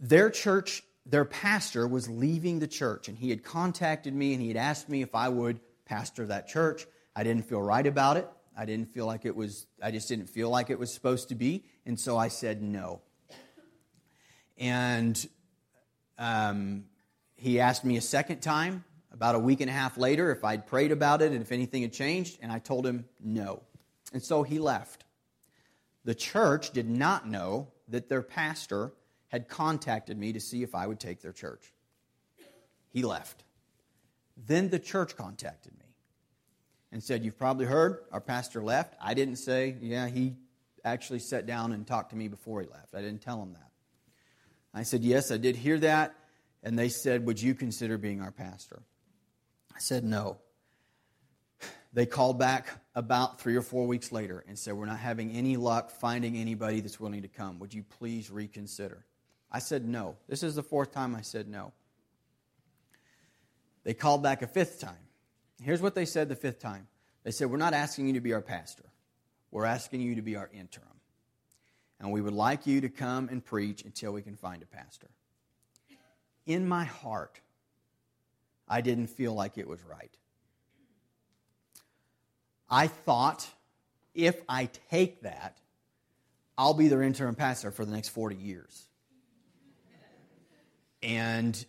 their 0.00 0.30
church, 0.30 0.82
their 1.06 1.24
pastor 1.24 1.86
was 1.86 2.08
leaving 2.08 2.58
the 2.58 2.66
church, 2.66 3.08
and 3.08 3.18
he 3.18 3.30
had 3.30 3.44
contacted 3.44 4.14
me 4.14 4.32
and 4.32 4.40
he 4.40 4.48
had 4.48 4.56
asked 4.56 4.88
me 4.88 5.02
if 5.02 5.14
I 5.14 5.28
would 5.28 5.60
pastor 5.84 6.26
that 6.26 6.48
church. 6.48 6.86
I 7.14 7.22
didn't 7.24 7.44
feel 7.44 7.60
right 7.60 7.86
about 7.86 8.16
it. 8.16 8.28
I 8.56 8.64
didn't 8.64 8.92
feel 8.92 9.06
like 9.06 9.24
it 9.24 9.34
was, 9.34 9.66
I 9.82 9.90
just 9.90 10.08
didn't 10.08 10.28
feel 10.28 10.48
like 10.48 10.70
it 10.70 10.78
was 10.78 10.92
supposed 10.92 11.28
to 11.30 11.34
be, 11.34 11.64
and 11.84 11.98
so 11.98 12.16
I 12.16 12.28
said 12.28 12.62
no. 12.62 13.00
And 14.56 15.26
um, 16.18 16.84
he 17.36 17.60
asked 17.60 17.84
me 17.84 17.96
a 17.96 18.00
second 18.00 18.40
time, 18.40 18.84
about 19.12 19.36
a 19.36 19.38
week 19.38 19.60
and 19.60 19.70
a 19.70 19.72
half 19.72 19.96
later, 19.96 20.32
if 20.32 20.44
I'd 20.44 20.66
prayed 20.66 20.90
about 20.90 21.22
it 21.22 21.32
and 21.32 21.40
if 21.40 21.52
anything 21.52 21.82
had 21.82 21.92
changed, 21.92 22.38
and 22.42 22.50
I 22.50 22.58
told 22.58 22.84
him 22.84 23.04
no. 23.20 23.62
And 24.12 24.22
so 24.22 24.42
he 24.42 24.58
left. 24.58 25.04
The 26.04 26.14
church 26.14 26.72
did 26.72 26.88
not 26.88 27.28
know 27.28 27.68
that 27.88 28.08
their 28.08 28.22
pastor 28.22 28.92
had 29.34 29.48
contacted 29.48 30.16
me 30.16 30.32
to 30.32 30.38
see 30.38 30.62
if 30.62 30.76
I 30.76 30.86
would 30.86 31.00
take 31.00 31.20
their 31.20 31.32
church. 31.32 31.72
He 32.92 33.02
left. 33.02 33.42
Then 34.36 34.68
the 34.68 34.78
church 34.78 35.16
contacted 35.16 35.72
me 35.76 35.86
and 36.92 37.02
said, 37.02 37.24
You've 37.24 37.36
probably 37.36 37.66
heard 37.66 38.04
our 38.12 38.20
pastor 38.20 38.62
left. 38.62 38.94
I 39.02 39.14
didn't 39.14 39.38
say, 39.38 39.74
Yeah, 39.80 40.06
he 40.06 40.36
actually 40.84 41.18
sat 41.18 41.46
down 41.46 41.72
and 41.72 41.84
talked 41.84 42.10
to 42.10 42.16
me 42.16 42.28
before 42.28 42.60
he 42.60 42.68
left. 42.68 42.94
I 42.94 43.00
didn't 43.00 43.22
tell 43.22 43.42
him 43.42 43.54
that. 43.54 43.70
I 44.72 44.84
said, 44.84 45.02
Yes, 45.02 45.32
I 45.32 45.36
did 45.36 45.56
hear 45.56 45.80
that. 45.80 46.14
And 46.62 46.78
they 46.78 46.88
said, 46.88 47.26
Would 47.26 47.42
you 47.42 47.56
consider 47.56 47.98
being 47.98 48.20
our 48.20 48.30
pastor? 48.30 48.82
I 49.74 49.80
said, 49.80 50.04
No. 50.04 50.38
They 51.92 52.06
called 52.06 52.38
back 52.38 52.68
about 52.94 53.40
three 53.40 53.56
or 53.56 53.62
four 53.62 53.88
weeks 53.88 54.12
later 54.12 54.44
and 54.46 54.56
said, 54.56 54.74
We're 54.74 54.86
not 54.86 55.00
having 55.00 55.32
any 55.32 55.56
luck 55.56 55.90
finding 55.90 56.36
anybody 56.36 56.80
that's 56.82 57.00
willing 57.00 57.22
to 57.22 57.28
come. 57.28 57.58
Would 57.58 57.74
you 57.74 57.82
please 57.98 58.30
reconsider? 58.30 59.04
I 59.54 59.60
said, 59.60 59.86
No. 59.86 60.16
This 60.28 60.42
is 60.42 60.56
the 60.56 60.64
fourth 60.64 60.90
time 60.90 61.14
I 61.14 61.20
said 61.20 61.48
no. 61.48 61.72
They 63.84 63.94
called 63.94 64.20
back 64.20 64.42
a 64.42 64.48
fifth 64.48 64.80
time. 64.80 64.98
Here's 65.62 65.80
what 65.80 65.94
they 65.94 66.06
said 66.06 66.28
the 66.28 66.34
fifth 66.34 66.58
time 66.58 66.88
they 67.22 67.30
said, 67.30 67.48
We're 67.48 67.56
not 67.56 67.72
asking 67.72 68.08
you 68.08 68.14
to 68.14 68.20
be 68.20 68.34
our 68.34 68.40
pastor, 68.40 68.82
we're 69.52 69.64
asking 69.64 70.00
you 70.00 70.16
to 70.16 70.22
be 70.22 70.34
our 70.34 70.50
interim. 70.52 70.88
And 72.00 72.10
we 72.10 72.20
would 72.20 72.34
like 72.34 72.66
you 72.66 72.80
to 72.80 72.88
come 72.88 73.28
and 73.28 73.42
preach 73.42 73.84
until 73.84 74.12
we 74.12 74.22
can 74.22 74.34
find 74.34 74.60
a 74.60 74.66
pastor. 74.66 75.06
In 76.44 76.66
my 76.66 76.84
heart, 76.84 77.40
I 78.68 78.80
didn't 78.80 79.06
feel 79.06 79.32
like 79.32 79.56
it 79.56 79.68
was 79.68 79.78
right. 79.84 80.10
I 82.68 82.88
thought 82.88 83.48
if 84.14 84.36
I 84.48 84.68
take 84.90 85.22
that, 85.22 85.58
I'll 86.58 86.74
be 86.74 86.88
their 86.88 87.02
interim 87.02 87.36
pastor 87.36 87.70
for 87.70 87.84
the 87.84 87.92
next 87.92 88.08
40 88.08 88.34
years. 88.34 88.88
And 91.04 91.64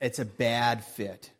it's 0.00 0.18
a 0.18 0.24
bad 0.24 0.84
fit 0.84 1.30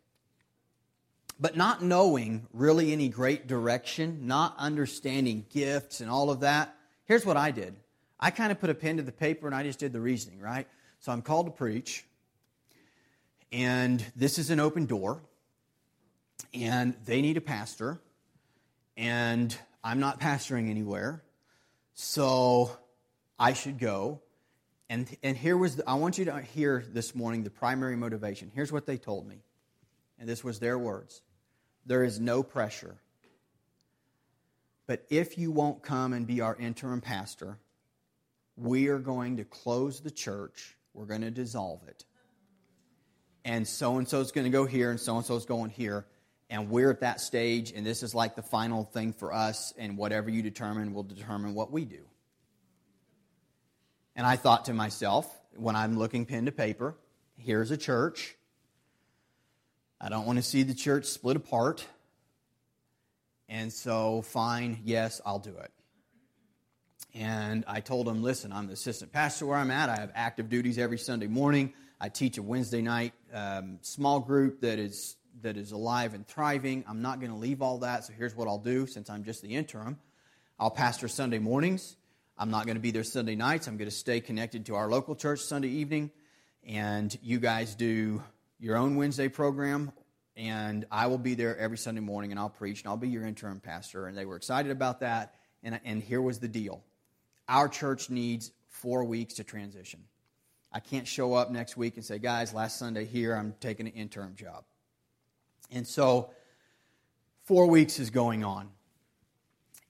but 1.39 1.57
not 1.57 1.83
knowing 1.83 2.47
really 2.53 2.93
any 2.93 3.09
great 3.09 3.47
direction, 3.47 4.27
not 4.27 4.55
understanding 4.57 5.45
gifts 5.49 5.99
and 5.99 6.09
all 6.09 6.29
of 6.29 6.39
that, 6.39 6.73
here's 7.03 7.25
what 7.25 7.35
I 7.35 7.51
did. 7.51 7.75
I 8.17 8.31
kind 8.31 8.49
of 8.49 8.61
put 8.61 8.69
a 8.69 8.73
pen 8.73 8.95
to 8.95 9.03
the 9.03 9.11
paper 9.11 9.45
and 9.45 9.53
I 9.53 9.63
just 9.63 9.77
did 9.77 9.91
the 9.91 9.99
reasoning, 9.99 10.39
right? 10.39 10.67
So 11.01 11.11
I'm 11.11 11.21
called 11.21 11.47
to 11.47 11.51
preach, 11.51 12.05
and 13.51 14.01
this 14.15 14.39
is 14.39 14.51
an 14.51 14.61
open 14.61 14.85
door, 14.85 15.21
and 16.53 16.95
they 17.05 17.21
need 17.21 17.35
a 17.35 17.41
pastor, 17.41 17.99
and 18.95 19.53
I'm 19.83 19.99
not 19.99 20.21
pastoring 20.21 20.69
anywhere, 20.69 21.21
so 21.93 22.71
I 23.37 23.51
should 23.51 23.79
go. 23.79 24.21
And, 24.93 25.17
and 25.23 25.35
here 25.35 25.57
was, 25.57 25.77
the, 25.77 25.89
I 25.89 25.95
want 25.95 26.19
you 26.19 26.25
to 26.25 26.39
hear 26.39 26.85
this 26.87 27.15
morning 27.15 27.43
the 27.43 27.49
primary 27.49 27.95
motivation. 27.95 28.51
Here's 28.53 28.71
what 28.71 28.85
they 28.85 28.97
told 28.97 29.27
me. 29.27 29.41
And 30.19 30.29
this 30.29 30.43
was 30.43 30.59
their 30.59 30.77
words 30.77 31.23
there 31.87 32.03
is 32.03 32.19
no 32.19 32.43
pressure. 32.43 32.95
But 34.85 35.03
if 35.09 35.35
you 35.39 35.49
won't 35.49 35.81
come 35.81 36.13
and 36.13 36.27
be 36.27 36.41
our 36.41 36.55
interim 36.55 37.01
pastor, 37.01 37.57
we 38.55 38.89
are 38.89 38.99
going 38.99 39.37
to 39.37 39.45
close 39.45 39.99
the 39.99 40.11
church. 40.11 40.77
We're 40.93 41.05
going 41.05 41.21
to 41.21 41.31
dissolve 41.31 41.81
it. 41.87 42.05
And 43.43 43.67
so 43.67 43.97
and 43.97 44.07
so 44.07 44.19
is 44.19 44.31
going 44.31 44.45
to 44.45 44.51
go 44.51 44.67
here, 44.67 44.91
and 44.91 44.99
so 44.99 45.17
and 45.17 45.25
so 45.25 45.35
is 45.35 45.45
going 45.45 45.71
here. 45.71 46.05
And 46.51 46.69
we're 46.69 46.91
at 46.91 46.99
that 46.99 47.19
stage, 47.19 47.73
and 47.75 47.83
this 47.83 48.03
is 48.03 48.13
like 48.13 48.35
the 48.35 48.43
final 48.43 48.83
thing 48.83 49.13
for 49.13 49.33
us, 49.33 49.73
and 49.75 49.97
whatever 49.97 50.29
you 50.29 50.43
determine 50.43 50.93
will 50.93 51.01
determine 51.01 51.55
what 51.55 51.71
we 51.71 51.83
do. 51.83 52.05
And 54.15 54.27
I 54.27 54.35
thought 54.35 54.65
to 54.65 54.73
myself, 54.73 55.29
when 55.55 55.75
I'm 55.75 55.97
looking 55.97 56.25
pen 56.25 56.45
to 56.45 56.51
paper, 56.51 56.95
here's 57.37 57.71
a 57.71 57.77
church 57.77 58.35
I 59.99 60.09
don't 60.09 60.25
want 60.25 60.37
to 60.37 60.43
see 60.43 60.63
the 60.63 60.73
church 60.73 61.05
split 61.05 61.37
apart. 61.37 61.87
And 63.47 63.71
so, 63.71 64.21
fine, 64.21 64.81
yes, 64.83 65.21
I'll 65.25 65.39
do 65.39 65.55
it. 65.55 65.71
And 67.13 67.63
I 67.67 67.79
told 67.79 68.07
him, 68.07 68.21
listen, 68.21 68.51
I'm 68.51 68.67
the 68.67 68.73
assistant 68.73 69.13
pastor 69.13 69.45
where 69.45 69.57
I'm 69.57 69.71
at. 69.71 69.89
I 69.89 69.95
have 69.95 70.11
active 70.13 70.49
duties 70.49 70.77
every 70.77 70.97
Sunday 70.97 71.27
morning. 71.27 71.71
I 72.01 72.09
teach 72.09 72.37
a 72.37 72.43
Wednesday 72.43 72.81
night 72.81 73.13
um, 73.33 73.77
small 73.81 74.19
group 74.19 74.59
that 74.61 74.77
is, 74.77 75.15
that 75.41 75.55
is 75.55 75.71
alive 75.71 76.15
and 76.15 76.27
thriving. 76.27 76.83
I'm 76.85 77.01
not 77.01 77.21
going 77.21 77.31
to 77.31 77.37
leave 77.37 77.61
all 77.61 77.77
that, 77.79 78.03
so 78.03 78.11
here's 78.11 78.35
what 78.35 78.49
I'll 78.49 78.57
do 78.57 78.87
since 78.87 79.09
I'm 79.09 79.23
just 79.23 79.41
the 79.41 79.55
interim. 79.55 79.97
I'll 80.59 80.71
pastor 80.71 81.07
Sunday 81.07 81.39
mornings. 81.39 81.95
I'm 82.37 82.49
not 82.49 82.65
going 82.65 82.75
to 82.75 82.81
be 82.81 82.91
there 82.91 83.03
Sunday 83.03 83.35
nights. 83.35 83.67
I'm 83.67 83.77
going 83.77 83.89
to 83.89 83.95
stay 83.95 84.19
connected 84.19 84.65
to 84.65 84.75
our 84.75 84.89
local 84.89 85.15
church 85.15 85.41
Sunday 85.41 85.69
evening. 85.69 86.11
And 86.67 87.15
you 87.21 87.39
guys 87.39 87.75
do 87.75 88.23
your 88.59 88.75
own 88.75 88.95
Wednesday 88.95 89.27
program, 89.27 89.91
and 90.35 90.85
I 90.89 91.07
will 91.07 91.17
be 91.17 91.35
there 91.35 91.57
every 91.57 91.77
Sunday 91.77 92.01
morning 92.01 92.31
and 92.31 92.39
I'll 92.39 92.49
preach 92.49 92.81
and 92.81 92.89
I'll 92.89 92.97
be 92.97 93.09
your 93.09 93.25
interim 93.25 93.59
pastor. 93.59 94.07
And 94.07 94.17
they 94.17 94.25
were 94.25 94.35
excited 94.35 94.71
about 94.71 95.01
that. 95.01 95.35
And, 95.61 95.79
and 95.85 96.01
here 96.01 96.21
was 96.21 96.39
the 96.39 96.47
deal 96.47 96.83
our 97.47 97.67
church 97.67 98.09
needs 98.09 98.51
four 98.69 99.03
weeks 99.03 99.35
to 99.35 99.43
transition. 99.43 99.99
I 100.71 100.79
can't 100.79 101.07
show 101.07 101.35
up 101.35 101.51
next 101.51 101.77
week 101.77 101.97
and 101.97 102.05
say, 102.05 102.17
guys, 102.17 102.53
last 102.53 102.79
Sunday 102.79 103.05
here, 103.05 103.35
I'm 103.35 103.53
taking 103.59 103.85
an 103.85 103.93
interim 103.93 104.35
job. 104.35 104.63
And 105.69 105.85
so, 105.85 106.31
four 107.43 107.67
weeks 107.67 107.99
is 107.99 108.09
going 108.09 108.43
on. 108.43 108.69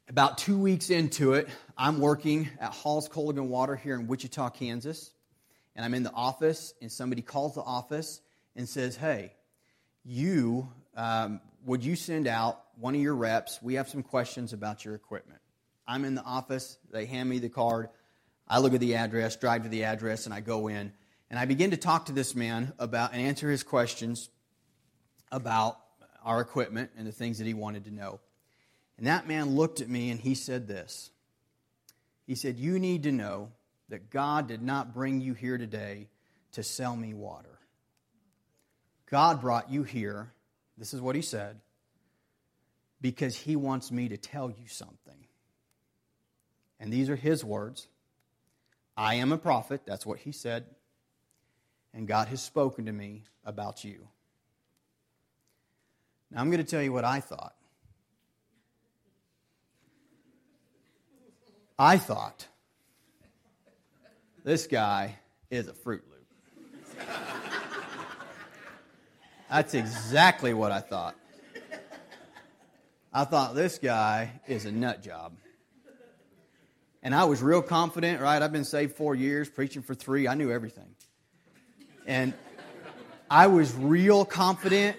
About 0.10 0.38
two 0.38 0.58
weeks 0.58 0.90
into 0.90 1.34
it, 1.34 1.48
I'm 1.78 2.00
working 2.00 2.50
at 2.60 2.74
Hall's 2.74 3.08
Culligan 3.08 3.48
Water 3.48 3.78
here 3.78 3.96
in 3.96 4.08
Wichita, 4.08 4.50
Kansas. 4.50 5.12
And 5.76 5.86
I'm 5.86 5.94
in 5.94 6.04
the 6.04 6.12
office, 6.12 6.74
and 6.82 6.92
somebody 6.92 7.22
calls 7.22 7.56
the 7.56 7.62
office 7.62 8.20
and 8.54 8.68
says, 8.68 8.98
Hey, 8.98 9.34
you, 10.04 10.70
um, 10.98 11.40
would 11.66 11.86
you 11.86 11.96
send 11.96 12.28
out 12.28 12.62
one 12.78 12.96
of 12.96 13.02
your 13.02 13.16
reps? 13.16 13.60
We 13.62 13.76
have 13.76 13.88
some 13.88 14.04
questions 14.04 14.52
about 14.52 14.84
your 14.84 14.94
equipment. 14.94 15.40
I'm 15.88 16.04
in 16.04 16.16
the 16.16 16.24
office, 16.24 16.78
they 16.92 17.06
hand 17.06 17.30
me 17.30 17.40
the 17.40 17.50
card, 17.50 17.88
I 18.46 18.60
look 18.60 18.74
at 18.74 18.82
the 18.82 18.96
address, 18.96 19.38
drive 19.38 19.64
to 19.64 19.70
the 19.70 19.86
address, 19.86 20.26
and 20.26 20.34
I 20.34 20.42
go 20.42 20.68
in. 20.68 20.92
And 21.30 21.40
I 21.40 21.46
begin 21.46 21.72
to 21.72 21.78
talk 21.78 22.08
to 22.08 22.12
this 22.12 22.36
man 22.36 22.74
about 22.78 23.14
and 23.14 23.22
answer 23.22 23.50
his 23.50 23.64
questions 23.64 24.30
about 25.32 25.80
our 26.26 26.42
equipment 26.42 26.92
and 26.98 27.08
the 27.08 27.14
things 27.14 27.38
that 27.38 27.48
he 27.48 27.54
wanted 27.54 27.86
to 27.86 27.92
know. 27.92 28.20
And 28.98 29.08
that 29.08 29.28
man 29.28 29.56
looked 29.56 29.82
at 29.82 29.90
me 29.90 30.12
and 30.12 30.20
he 30.20 30.36
said 30.36 30.68
this. 30.68 31.12
He 32.26 32.36
said, 32.36 32.58
You 32.58 32.80
need 32.80 33.04
to 33.04 33.12
know 33.12 33.52
that 33.90 34.10
God 34.10 34.48
did 34.48 34.62
not 34.62 34.94
bring 34.94 35.22
you 35.22 35.34
here 35.34 35.58
today 35.58 36.08
to 36.54 36.64
sell 36.64 36.96
me 36.96 37.14
water. 37.14 37.60
God 39.10 39.42
brought 39.42 39.70
you 39.70 39.84
here, 39.84 40.32
this 40.78 40.94
is 40.94 41.02
what 41.02 41.16
he 41.16 41.22
said, 41.22 41.60
because 43.02 43.36
he 43.36 43.56
wants 43.56 43.92
me 43.92 44.10
to 44.10 44.18
tell 44.18 44.50
you 44.50 44.68
something. 44.68 45.28
And 46.80 46.92
these 46.92 47.10
are 47.10 47.16
his 47.16 47.44
words 47.44 47.88
I 48.96 49.16
am 49.16 49.32
a 49.32 49.38
prophet, 49.38 49.82
that's 49.86 50.06
what 50.06 50.20
he 50.20 50.32
said, 50.32 50.66
and 51.94 52.08
God 52.08 52.28
has 52.28 52.42
spoken 52.42 52.86
to 52.86 52.92
me 52.92 53.24
about 53.46 53.84
you. 53.84 54.08
Now, 56.32 56.42
I'm 56.42 56.50
going 56.50 56.64
to 56.64 56.70
tell 56.70 56.82
you 56.82 56.94
what 56.94 57.06
I 57.06 57.20
thought. 57.20 57.54
I 61.78 61.98
thought, 61.98 62.48
this 64.44 64.68
guy 64.68 65.18
is 65.50 65.68
a 65.68 65.74
Fruit 65.74 66.04
Loop. 66.10 67.08
That's 69.50 69.74
exactly 69.74 70.54
what 70.54 70.72
I 70.72 70.80
thought. 70.80 71.16
I 73.14 73.26
thought 73.26 73.54
this 73.54 73.78
guy 73.78 74.42
is 74.48 74.66
a 74.66 74.72
nut 74.72 75.04
job. 75.04 75.34
And 77.04 77.14
I 77.14 77.26
was 77.26 77.44
real 77.44 77.62
confident, 77.62 78.22
right? 78.22 78.42
I've 78.42 78.52
been 78.52 78.66
saved 78.66 78.96
four 78.96 79.14
years, 79.14 79.50
preaching 79.50 79.84
for 79.84 79.94
three. 79.94 80.28
I 80.28 80.34
knew 80.34 80.52
everything. 80.52 80.96
And 82.08 82.34
I 83.30 83.48
was 83.48 83.74
real 83.76 84.26
confident 84.26 84.98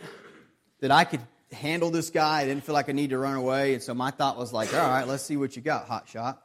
that 0.80 0.90
I 0.90 1.04
could 1.04 1.20
handle 1.50 1.90
this 1.90 2.10
guy. 2.10 2.42
I 2.42 2.44
didn't 2.44 2.64
feel 2.64 2.74
like 2.74 2.88
I 2.88 2.92
needed 2.92 3.10
to 3.10 3.18
run 3.18 3.36
away. 3.36 3.74
And 3.74 3.82
so 3.82 3.94
my 3.94 4.10
thought 4.10 4.36
was 4.36 4.52
like, 4.52 4.72
all 4.74 4.88
right, 4.88 5.08
let's 5.08 5.24
see 5.24 5.36
what 5.36 5.56
you 5.56 5.62
got, 5.62 5.88
hot 5.88 6.08
shot. 6.08 6.43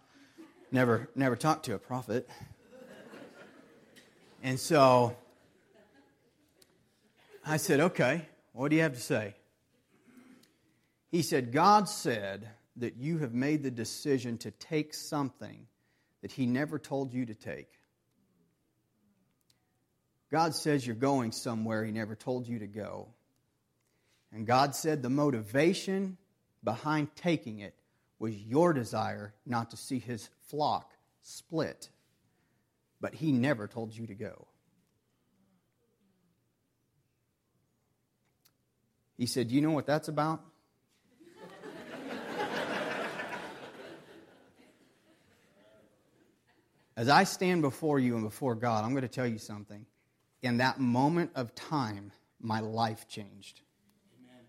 Never, 0.71 1.09
never 1.15 1.35
talked 1.35 1.65
to 1.65 1.73
a 1.73 1.79
prophet. 1.79 2.29
And 4.43 4.59
so 4.59 5.15
I 7.45 7.57
said, 7.57 7.79
okay, 7.79 8.27
what 8.53 8.69
do 8.69 8.75
you 8.75 8.83
have 8.83 8.93
to 8.93 8.99
say? 8.99 9.35
He 11.09 11.23
said, 11.23 11.51
God 11.51 11.89
said 11.89 12.47
that 12.75 12.97
you 12.97 13.17
have 13.17 13.33
made 13.33 13.63
the 13.63 13.71
decision 13.71 14.37
to 14.39 14.51
take 14.51 14.93
something 14.93 15.65
that 16.21 16.31
He 16.31 16.45
never 16.45 16.77
told 16.77 17.13
you 17.13 17.25
to 17.25 17.33
take. 17.33 17.71
God 20.31 20.53
says 20.53 20.85
you're 20.85 20.95
going 20.95 21.31
somewhere 21.31 21.83
He 21.83 21.91
never 21.91 22.15
told 22.15 22.47
you 22.47 22.59
to 22.59 22.67
go. 22.67 23.07
And 24.31 24.45
God 24.45 24.75
said 24.75 25.01
the 25.01 25.09
motivation 25.09 26.17
behind 26.63 27.15
taking 27.15 27.59
it 27.59 27.73
was 28.19 28.37
your 28.37 28.73
desire 28.73 29.33
not 29.47 29.71
to 29.71 29.77
see 29.77 29.97
His 29.97 30.29
flock 30.49 30.93
split. 31.21 31.89
But 33.01 33.13
He 33.15 33.31
never 33.31 33.67
told 33.67 33.95
you 33.95 34.07
to 34.07 34.15
go. 34.15 34.47
He 39.17 39.25
said, 39.25 39.49
Do 39.49 39.55
you 39.55 39.61
know 39.61 39.71
what 39.71 39.85
that's 39.85 40.07
about? 40.07 40.41
As 46.99 47.07
I 47.07 47.23
stand 47.23 47.61
before 47.61 47.97
you 47.97 48.15
and 48.15 48.25
before 48.25 48.55
God, 48.55 48.83
I'm 48.83 48.91
going 48.91 49.03
to 49.03 49.07
tell 49.07 49.25
you 49.25 49.37
something. 49.37 49.85
In 50.41 50.57
that 50.57 50.81
moment 50.81 51.31
of 51.33 51.55
time, 51.55 52.11
my 52.41 52.59
life 52.59 53.07
changed. 53.07 53.61
Amen. 54.19 54.43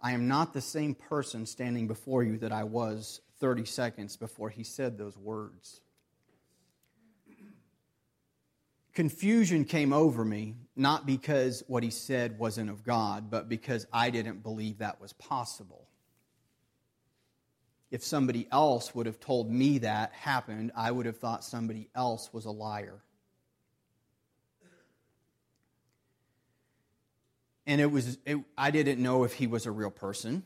I 0.00 0.12
am 0.12 0.28
not 0.28 0.52
the 0.52 0.60
same 0.60 0.94
person 0.94 1.44
standing 1.44 1.88
before 1.88 2.22
you 2.22 2.38
that 2.38 2.52
I 2.52 2.62
was 2.62 3.20
30 3.40 3.64
seconds 3.64 4.16
before 4.16 4.50
he 4.50 4.64
said 4.64 4.98
those 4.98 5.16
words. 5.16 5.80
Confusion 8.94 9.64
came 9.64 9.92
over 9.92 10.24
me, 10.24 10.56
not 10.74 11.04
because 11.04 11.62
what 11.66 11.82
he 11.82 11.90
said 11.90 12.38
wasn't 12.38 12.70
of 12.70 12.82
God, 12.82 13.30
but 13.30 13.48
because 13.48 13.86
I 13.92 14.08
didn't 14.10 14.42
believe 14.42 14.78
that 14.78 15.00
was 15.00 15.12
possible 15.12 15.86
if 17.90 18.04
somebody 18.04 18.48
else 18.50 18.94
would 18.94 19.06
have 19.06 19.20
told 19.20 19.50
me 19.50 19.78
that 19.78 20.12
happened, 20.12 20.72
I 20.74 20.90
would 20.90 21.06
have 21.06 21.18
thought 21.18 21.44
somebody 21.44 21.88
else 21.94 22.32
was 22.32 22.44
a 22.44 22.50
liar. 22.50 23.00
And 27.66 27.80
it 27.80 27.90
was, 27.90 28.18
it, 28.26 28.38
I 28.56 28.70
didn't 28.70 29.02
know 29.02 29.24
if 29.24 29.32
he 29.32 29.46
was 29.46 29.66
a 29.66 29.70
real 29.70 29.90
person. 29.90 30.44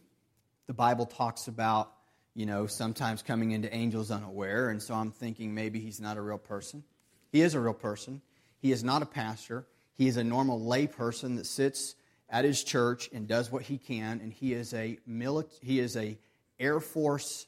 The 0.67 0.75
Bible 0.75 1.07
talks 1.07 1.49
about, 1.49 1.93
you 2.35 2.47
know, 2.47 2.67
sometimes 2.67 3.23
coming 3.23 3.51
into 3.51 3.73
angels 3.75 4.11
unaware, 4.11 4.71
and 4.71 4.83
so 4.83 4.95
I'm 4.95 5.11
thinking 5.11 5.55
maybe 5.55 5.81
he's 5.81 6.01
not 6.01 6.17
a 6.17 6.21
real 6.21 6.39
person. 6.39 6.85
He 7.33 7.43
is 7.43 7.55
a 7.55 7.61
real 7.61 7.75
person. 7.75 8.23
He 8.61 8.73
is 8.73 8.85
not 8.85 9.03
a 9.03 9.07
pastor. 9.07 9.67
He 9.97 10.07
is 10.07 10.17
a 10.17 10.25
normal 10.25 10.61
lay 10.61 10.87
person 10.87 11.37
that 11.37 11.47
sits 11.47 11.95
at 12.29 12.45
his 12.45 12.63
church 12.63 13.11
and 13.13 13.27
does 13.27 13.51
what 13.51 13.63
he 13.63 13.79
can, 13.79 14.21
and 14.21 14.33
he 14.33 14.55
is 14.55 14.73
a 14.75 14.99
mili- 15.09 15.51
he 15.63 15.81
is 15.81 15.97
a 15.97 16.19
Air 16.59 16.81
Force 16.81 17.47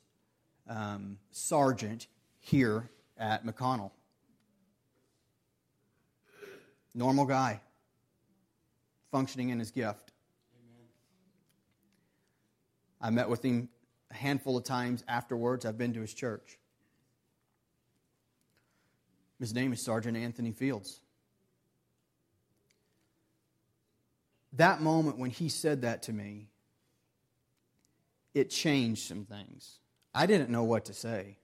um, 0.68 1.18
sergeant 1.30 2.08
here 2.40 2.90
at 3.16 3.46
McConnell. 3.46 3.92
Normal 6.94 7.24
guy, 7.24 7.60
functioning 9.10 9.50
in 9.50 9.58
his 9.58 9.70
gift. 9.70 10.12
Amen. 10.54 10.88
I 13.00 13.10
met 13.10 13.28
with 13.28 13.42
him 13.42 13.68
a 14.12 14.16
handful 14.16 14.56
of 14.56 14.64
times 14.64 15.02
afterwards. 15.08 15.64
I've 15.64 15.78
been 15.78 15.94
to 15.94 16.00
his 16.00 16.14
church. 16.14 16.58
His 19.40 19.54
name 19.54 19.72
is 19.72 19.80
Sergeant 19.80 20.16
Anthony 20.16 20.52
Fields. 20.52 21.00
That 24.52 24.80
moment 24.80 25.18
when 25.18 25.30
he 25.30 25.48
said 25.48 25.82
that 25.82 26.04
to 26.04 26.12
me, 26.12 26.48
it 28.34 28.50
changed 28.50 29.08
some 29.08 29.24
things. 29.24 29.78
I 30.14 30.26
didn't 30.26 30.50
know 30.50 30.62
what 30.62 30.84
to 30.86 30.92
say. 30.92 31.38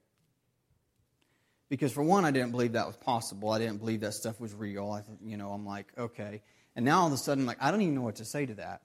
Because 1.69 1.93
for 1.93 2.03
one, 2.03 2.25
I 2.25 2.31
didn't 2.31 2.51
believe 2.51 2.73
that 2.73 2.87
was 2.87 2.97
possible. 2.97 3.51
I 3.51 3.59
didn't 3.59 3.79
believe 3.79 4.01
that 4.01 4.15
stuff 4.15 4.41
was 4.41 4.55
real. 4.55 4.91
I, 4.91 5.03
you 5.23 5.37
know, 5.37 5.51
I'm 5.51 5.67
like, 5.67 5.87
okay. 5.99 6.43
And 6.77 6.85
now 6.85 7.01
all 7.01 7.07
of 7.07 7.13
a 7.13 7.17
sudden, 7.17 7.47
like, 7.47 7.59
I 7.61 7.71
don't 7.71 7.83
even 7.83 7.95
know 7.95 8.03
what 8.03 8.17
to 8.17 8.25
say 8.25 8.47
to 8.47 8.55
that. 8.55 8.83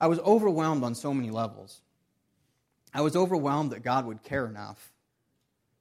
I 0.00 0.08
was 0.08 0.18
overwhelmed 0.20 0.84
on 0.84 0.94
so 0.94 1.14
many 1.14 1.30
levels. 1.30 1.80
I 2.96 3.02
was 3.02 3.14
overwhelmed 3.14 3.72
that 3.72 3.82
God 3.82 4.06
would 4.06 4.22
care 4.22 4.46
enough 4.46 4.90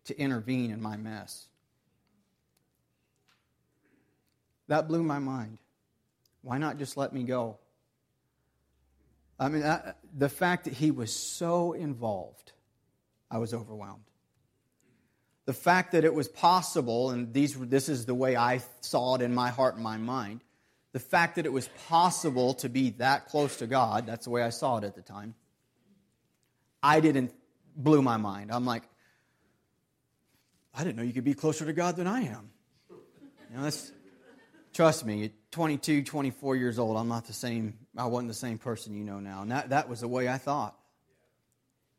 to 0.08 0.20
intervene 0.20 0.70
in 0.70 0.82
my 0.82 0.98
mess. 0.98 1.48
That 4.68 4.90
blew 4.90 5.02
my 5.02 5.20
mind. 5.20 5.60
Why 6.42 6.58
not 6.58 6.78
just 6.78 6.98
let 6.98 7.14
me 7.14 7.24
go? 7.24 7.58
I 9.40 9.48
mean, 9.48 9.64
I, 9.64 9.94
the 10.14 10.28
fact 10.28 10.66
that 10.66 10.74
he 10.74 10.92
was 10.92 11.16
so 11.16 11.72
involved, 11.72 12.52
I 13.32 13.38
was 13.38 13.54
overwhelmed. 13.54 14.04
The 15.46 15.54
fact 15.54 15.94
that 15.94 16.04
it 16.04 16.14
was 16.14 16.28
possible, 16.28 17.12
and 17.12 17.32
these, 17.32 17.54
this 17.58 17.88
is 17.88 18.06
the 18.06 18.14
way 18.14 18.36
I 18.36 18.60
saw 18.82 19.16
it 19.16 19.22
in 19.22 19.34
my 19.34 19.52
heart 19.52 19.76
and 19.76 19.84
my 19.86 19.96
mind, 19.96 20.42
the 20.92 21.00
fact 21.00 21.38
that 21.38 21.46
it 21.46 21.54
was 21.54 21.70
possible 21.88 22.56
to 22.56 22.68
be 22.68 22.90
that 22.98 23.30
close 23.30 23.56
to 23.58 23.68
God, 23.68 24.06
that's 24.06 24.26
the 24.26 24.32
way 24.32 24.44
I 24.44 24.50
saw 24.50 24.80
it 24.80 24.84
at 24.84 24.96
the 24.96 25.02
time, 25.02 25.34
I 26.86 27.00
didn't, 27.00 27.34
blew 27.76 28.04
my 28.04 28.18
mind. 28.18 28.52
I'm 28.52 28.64
like, 28.64 28.84
I 30.72 30.84
didn't 30.84 30.98
know 30.98 31.02
you 31.02 31.14
could 31.14 31.24
be 31.24 31.34
closer 31.34 31.66
to 31.66 31.74
God 31.74 31.96
than 31.96 32.06
I 32.06 32.22
am. 32.22 32.52
You 33.50 33.58
know, 33.58 33.64
that's, 33.64 33.92
trust 34.72 35.04
me, 35.04 35.32
22, 35.50 36.04
24 36.04 36.56
years 36.56 36.78
old, 36.78 36.96
I'm 36.96 37.08
not 37.08 37.26
the 37.26 37.34
same, 37.34 37.80
I 37.98 38.06
wasn't 38.06 38.28
the 38.28 38.36
same 38.36 38.60
person 38.60 38.94
you 38.94 39.04
know 39.04 39.20
now. 39.20 39.42
And 39.42 39.50
that, 39.50 39.70
that 39.70 39.90
was 39.90 40.02
the 40.02 40.08
way 40.08 40.30
I 40.30 40.38
thought. 40.38 40.78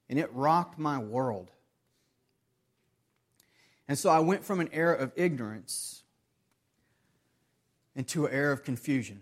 And 0.08 0.20
it 0.20 0.32
rocked 0.32 0.78
my 0.78 0.98
world. 0.98 1.50
And 3.88 3.98
so 3.98 4.08
I 4.08 4.20
went 4.20 4.44
from 4.44 4.60
an 4.60 4.68
era 4.72 4.96
of 4.98 5.10
ignorance 5.16 6.04
into 7.96 8.26
an 8.26 8.32
era 8.32 8.52
of 8.52 8.62
confusion. 8.62 9.20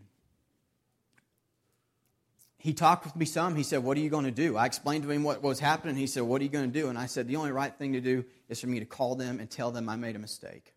He 2.64 2.72
talked 2.72 3.05
with 3.05 3.14
me 3.14 3.27
some. 3.27 3.57
He 3.57 3.62
said, 3.62 3.85
What 3.85 3.98
are 3.98 4.00
you 4.00 4.09
going 4.09 4.24
to 4.24 4.31
do? 4.31 4.57
I 4.57 4.64
explained 4.64 5.03
to 5.03 5.11
him 5.11 5.22
what 5.22 5.42
was 5.42 5.61
happening. 5.61 5.96
He 5.96 6.07
said, 6.07 6.22
What 6.22 6.40
are 6.40 6.44
you 6.44 6.50
going 6.50 6.72
to 6.72 6.81
do? 6.81 6.88
And 6.88 6.96
I 6.96 7.05
said, 7.05 7.29
The 7.29 7.37
only 7.37 7.53
right 7.53 7.77
thing 7.77 7.92
to 7.92 8.00
do 8.00 8.24
is 8.48 8.59
for 8.59 8.68
me 8.68 8.81
to 8.81 8.87
call 8.87 9.16
them 9.16 9.38
and 9.38 9.50
tell 9.50 9.70
them 9.70 9.87
I 9.87 9.96
made 9.96 10.16
a 10.16 10.18
mistake 10.18 10.72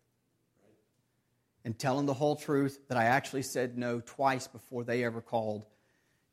and 1.64 1.78
tell 1.78 1.96
them 1.96 2.04
the 2.04 2.12
whole 2.12 2.36
truth 2.36 2.78
that 2.88 2.98
I 2.98 3.04
actually 3.04 3.40
said 3.40 3.78
no 3.78 4.00
twice 4.00 4.46
before 4.46 4.84
they 4.84 5.02
ever 5.02 5.22
called 5.22 5.64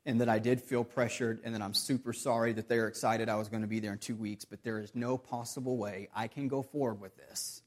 and 0.05 0.19
that 0.19 0.27
I 0.27 0.39
did 0.39 0.59
feel 0.59 0.83
pressured, 0.83 1.39
and 1.45 1.55
that 1.55 1.61
I'm 1.61 1.73
super 1.73 2.11
sorry 2.11 2.51
that 2.51 2.67
they're 2.67 2.89
excited 2.89 3.29
I 3.29 3.37
was 3.37 3.47
going 3.47 3.61
to 3.61 3.67
be 3.67 3.79
there 3.79 3.93
in 3.93 3.97
two 3.97 4.15
weeks, 4.15 4.43
but 4.43 4.61
there 4.61 4.79
is 4.79 4.93
no 4.93 5.17
possible 5.17 5.77
way 5.77 6.09
I 6.13 6.27
can 6.27 6.49
go 6.49 6.63
forward 6.63 6.99
with 6.99 7.15
this. 7.15 7.61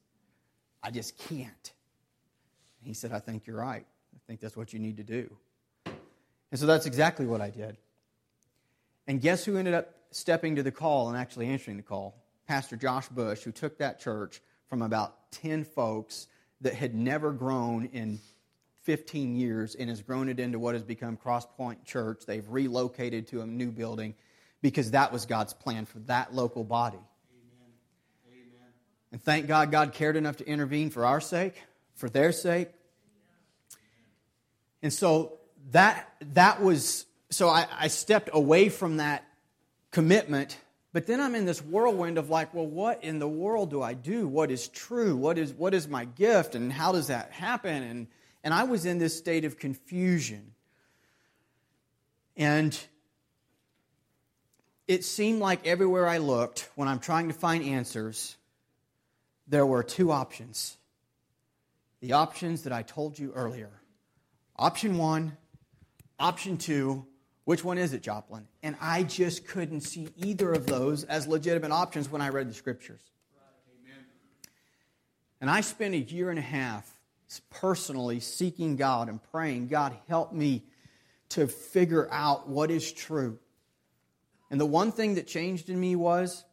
I 0.83 0.91
just 0.91 1.17
can't. 1.17 1.73
He 2.83 2.93
said, 2.93 3.13
I 3.13 3.19
think 3.19 3.47
you're 3.47 3.57
right. 3.57 3.87
I 4.15 4.19
think 4.27 4.41
that's 4.41 4.59
what 4.59 4.75
you 4.75 4.79
need 4.79 4.99
to 4.99 5.05
do. 5.05 5.35
And 6.51 6.59
so 6.59 6.67
that's 6.67 6.87
exactly 6.87 7.27
what 7.27 7.41
I 7.41 7.51
did. 7.51 7.77
And 9.07 9.21
guess 9.21 9.45
who 9.45 9.57
ended 9.57 9.75
up 9.75 9.95
stepping 10.11 10.57
to 10.57 10.63
the 10.63 10.71
call 10.71 11.09
and 11.09 11.17
actually 11.17 11.47
answering 11.47 11.77
the 11.77 11.83
call? 11.83 12.15
Pastor 12.47 12.77
Josh 12.77 13.09
Bush, 13.09 13.43
who 13.43 13.53
took 13.53 13.79
that 13.79 14.01
church 14.01 14.41
from 14.69 14.83
about 14.83 15.31
10 15.33 15.65
folks 15.65 16.29
that 16.61 16.75
had 16.75 16.95
never 16.95 17.33
grown 17.33 17.87
in 17.93 18.19
15 18.83 19.37
years 19.37 19.75
and 19.75 19.91
has 19.91 20.03
grown 20.03 20.29
it 20.29 20.41
into 20.41 20.59
what 20.59 20.75
has 20.75 20.83
become 20.83 21.17
Crosspoint 21.17 21.85
Church. 21.85 22.23
They've 22.27 22.49
relocated 22.49 23.27
to 23.29 23.43
a 23.43 23.47
new 23.47 23.71
building 23.71 24.15
because 24.63 24.93
that 24.93 25.13
was 25.13 25.27
God's 25.27 25.53
plan 25.53 25.85
for 25.85 25.99
that 26.01 26.35
local 26.35 26.65
body. 26.65 26.97
Amen. 26.97 27.73
Amen. 28.29 28.73
And 29.13 29.23
thank 29.23 29.47
God, 29.47 29.71
God 29.71 29.93
cared 29.93 30.17
enough 30.17 30.39
to 30.39 30.47
intervene 30.47 30.91
for 30.91 31.05
our 31.05 31.21
sake, 31.21 31.55
for 31.95 32.09
their 32.09 32.33
sake. 32.33 32.71
And 34.83 34.93
so 34.93 35.38
that 35.73 36.13
that 36.35 36.63
was 36.63 37.07
so 37.31 37.49
I, 37.49 37.67
I 37.79 37.89
stepped 37.89 38.31
away 38.33 38.69
from 38.69 38.99
that 38.99 39.25
commitment 39.91 40.59
but 40.91 41.07
then 41.07 41.21
I'm 41.21 41.35
in 41.35 41.45
this 41.45 41.63
whirlwind 41.63 42.17
of 42.17 42.31
like, 42.31 42.55
well, 42.55 42.67
what 42.67 43.05
in 43.05 43.19
the 43.19 43.29
world 43.29 43.71
do 43.71 43.83
I 43.83 43.93
do? 43.93 44.27
What 44.27 44.51
is 44.51 44.69
true? 44.69 45.15
What 45.15 45.37
is, 45.37 45.53
what 45.53 45.75
is 45.75 45.87
my 45.87 46.07
gift? 46.07 46.55
And 46.55 46.73
how 46.73 46.93
does 46.93 47.09
that 47.09 47.31
happen? 47.31 47.83
And 47.83 48.07
and 48.45 48.55
I 48.55 48.65
was 48.65 48.87
in 48.87 48.99
this 48.99 49.17
state 49.17 49.45
of 49.45 49.59
confusion. 49.59 50.55
And 52.37 52.79
it 54.87 55.05
seemed 55.05 55.41
like 55.41 55.67
everywhere 55.67 56.07
I 56.07 56.19
looked, 56.19 56.71
when 56.75 56.89
I'm 56.89 57.01
trying 57.01 57.29
to 57.29 57.35
find 57.35 57.65
answers, 57.65 58.37
there 59.49 59.67
were 59.67 59.83
two 59.83 60.13
options. 60.13 60.77
The 62.01 62.13
options 62.13 62.63
that 62.63 62.73
I 62.73 62.83
told 62.83 63.19
you 63.19 63.33
earlier. 63.35 63.71
Option 64.57 64.99
one, 64.99 65.37
option 66.19 66.57
two, 66.57 67.07
which 67.45 67.65
one 67.65 67.79
is 67.79 67.93
it, 67.93 68.03
Joplin? 68.03 68.47
And 68.63 68.77
I 68.81 69.03
just 69.03 69.47
couldn't 69.47 69.81
see 69.81 70.09
either 70.17 70.53
of 70.53 70.67
those 70.67 71.05
as 71.05 71.27
legitimate 71.27 71.73
options 71.73 72.11
when 72.11 72.21
I 72.21 72.29
read 72.29 72.49
the 72.49 72.55
scriptures. 72.55 73.01
Amen. 73.85 74.05
And 75.41 75.51
I 75.51 75.63
spent 75.63 75.95
a 75.95 75.99
year 75.99 76.31
and 76.31 76.39
a 76.39 76.43
half 76.43 76.91
personally 77.51 78.21
seeking 78.21 78.77
God 78.77 79.09
and 79.09 79.21
praying, 79.31 79.69
God, 79.69 79.97
help 80.09 80.33
me 80.33 80.65
to 81.31 81.47
figure 81.47 82.09
out 82.11 82.49
what 82.49 82.71
is 82.71 82.91
true. 82.93 83.39
And 84.51 84.61
the 84.61 84.67
one 84.67 84.93
thing 84.93 85.17
that 85.17 85.27
changed 85.27 85.69
in 85.69 85.79
me 85.79 85.95
was 85.95 86.45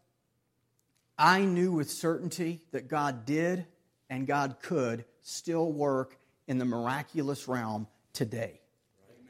I 1.18 1.42
knew 1.42 1.72
with 1.72 1.90
certainty 1.90 2.62
that 2.72 2.88
God 2.88 3.26
did 3.26 3.66
and 4.10 4.28
God 4.28 4.58
could 4.62 5.06
still 5.22 5.72
work 5.72 6.18
in 6.48 6.58
the 6.58 6.66
miraculous 6.66 7.48
realm 7.48 7.88
today. 8.14 8.60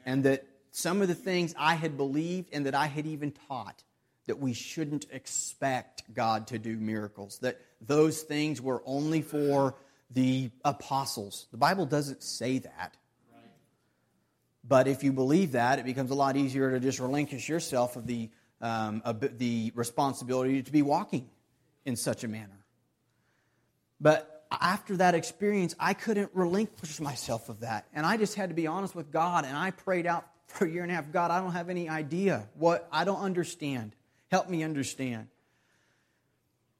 And 0.06 0.24
that 0.24 0.46
some 0.70 1.02
of 1.02 1.08
the 1.08 1.14
things 1.14 1.54
I 1.58 1.74
had 1.74 1.98
believed 1.98 2.48
and 2.52 2.64
that 2.64 2.74
I 2.74 2.86
had 2.86 3.06
even 3.06 3.32
taught 3.48 3.82
that 4.26 4.38
we 4.38 4.54
shouldn't 4.54 5.06
expect 5.10 6.02
God 6.14 6.46
to 6.48 6.58
do 6.58 6.76
miracles, 6.76 7.38
that 7.42 7.60
those 7.80 8.22
things 8.22 8.60
were 8.62 8.82
only 8.86 9.20
for 9.20 9.74
the 10.10 10.50
apostles. 10.64 11.46
The 11.50 11.58
Bible 11.58 11.86
doesn't 11.86 12.22
say 12.22 12.58
that. 12.58 12.96
But 14.68 14.88
if 14.88 15.04
you 15.04 15.12
believe 15.12 15.52
that, 15.52 15.78
it 15.78 15.84
becomes 15.84 16.10
a 16.10 16.14
lot 16.14 16.36
easier 16.36 16.72
to 16.72 16.80
just 16.80 16.98
relinquish 16.98 17.48
yourself 17.48 17.94
of 17.94 18.06
the, 18.06 18.30
um, 18.60 19.02
the 19.38 19.72
responsibility 19.74 20.62
to 20.62 20.72
be 20.72 20.82
walking 20.82 21.28
in 21.84 21.94
such 21.94 22.24
a 22.24 22.28
manner. 22.28 22.64
But 24.00 24.35
after 24.50 24.96
that 24.98 25.14
experience, 25.14 25.74
I 25.78 25.94
couldn't 25.94 26.30
relinquish 26.34 27.00
myself 27.00 27.48
of 27.48 27.60
that. 27.60 27.86
And 27.92 28.06
I 28.06 28.16
just 28.16 28.34
had 28.34 28.50
to 28.50 28.54
be 28.54 28.66
honest 28.66 28.94
with 28.94 29.10
God. 29.10 29.44
And 29.44 29.56
I 29.56 29.70
prayed 29.70 30.06
out 30.06 30.26
for 30.46 30.66
a 30.66 30.70
year 30.70 30.82
and 30.82 30.92
a 30.92 30.94
half 30.94 31.10
God, 31.12 31.30
I 31.30 31.40
don't 31.40 31.52
have 31.52 31.68
any 31.68 31.88
idea 31.88 32.48
what, 32.54 32.88
I 32.92 33.04
don't 33.04 33.20
understand. 33.20 33.94
Help 34.30 34.48
me 34.48 34.62
understand. 34.62 35.28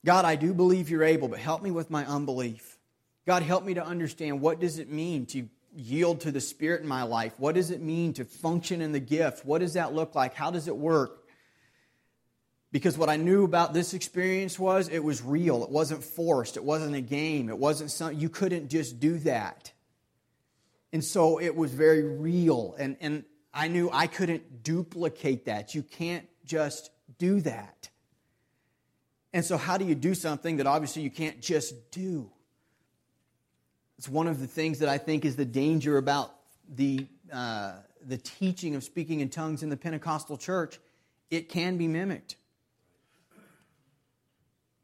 God, 0.04 0.24
I 0.24 0.36
do 0.36 0.54
believe 0.54 0.88
you're 0.88 1.02
able, 1.02 1.26
but 1.28 1.40
help 1.40 1.62
me 1.62 1.72
with 1.72 1.90
my 1.90 2.06
unbelief. 2.06 2.78
God, 3.26 3.42
help 3.42 3.64
me 3.64 3.74
to 3.74 3.84
understand 3.84 4.40
what 4.40 4.60
does 4.60 4.78
it 4.78 4.88
mean 4.88 5.26
to 5.26 5.48
yield 5.74 6.20
to 6.20 6.30
the 6.30 6.40
Spirit 6.40 6.82
in 6.82 6.88
my 6.88 7.02
life? 7.02 7.34
What 7.38 7.56
does 7.56 7.72
it 7.72 7.82
mean 7.82 8.12
to 8.14 8.24
function 8.24 8.80
in 8.80 8.92
the 8.92 9.00
gift? 9.00 9.44
What 9.44 9.58
does 9.58 9.74
that 9.74 9.92
look 9.92 10.14
like? 10.14 10.34
How 10.34 10.50
does 10.50 10.68
it 10.68 10.76
work? 10.76 11.25
Because 12.76 12.98
what 12.98 13.08
I 13.08 13.16
knew 13.16 13.42
about 13.42 13.72
this 13.72 13.94
experience 13.94 14.58
was 14.58 14.90
it 14.90 15.02
was 15.02 15.22
real. 15.22 15.64
It 15.64 15.70
wasn't 15.70 16.04
forced. 16.04 16.58
It 16.58 16.62
wasn't 16.62 16.94
a 16.94 17.00
game. 17.00 17.48
It 17.48 17.56
wasn't 17.56 17.90
something 17.90 18.20
you 18.20 18.28
couldn't 18.28 18.68
just 18.68 19.00
do 19.00 19.16
that. 19.20 19.72
And 20.92 21.02
so 21.02 21.40
it 21.40 21.56
was 21.56 21.72
very 21.72 22.02
real. 22.02 22.76
And, 22.78 22.98
and 23.00 23.24
I 23.54 23.68
knew 23.68 23.88
I 23.90 24.06
couldn't 24.06 24.62
duplicate 24.62 25.46
that. 25.46 25.74
You 25.74 25.82
can't 25.82 26.26
just 26.44 26.90
do 27.16 27.40
that. 27.40 27.88
And 29.32 29.42
so, 29.42 29.56
how 29.56 29.78
do 29.78 29.86
you 29.86 29.94
do 29.94 30.14
something 30.14 30.58
that 30.58 30.66
obviously 30.66 31.00
you 31.00 31.10
can't 31.10 31.40
just 31.40 31.90
do? 31.90 32.30
It's 33.96 34.06
one 34.06 34.26
of 34.26 34.38
the 34.38 34.46
things 34.46 34.80
that 34.80 34.90
I 34.90 34.98
think 34.98 35.24
is 35.24 35.36
the 35.36 35.46
danger 35.46 35.96
about 35.96 36.30
the, 36.68 37.06
uh, 37.32 37.76
the 38.06 38.18
teaching 38.18 38.74
of 38.74 38.84
speaking 38.84 39.20
in 39.20 39.30
tongues 39.30 39.62
in 39.62 39.70
the 39.70 39.78
Pentecostal 39.78 40.36
church. 40.36 40.78
It 41.30 41.48
can 41.48 41.78
be 41.78 41.88
mimicked. 41.88 42.36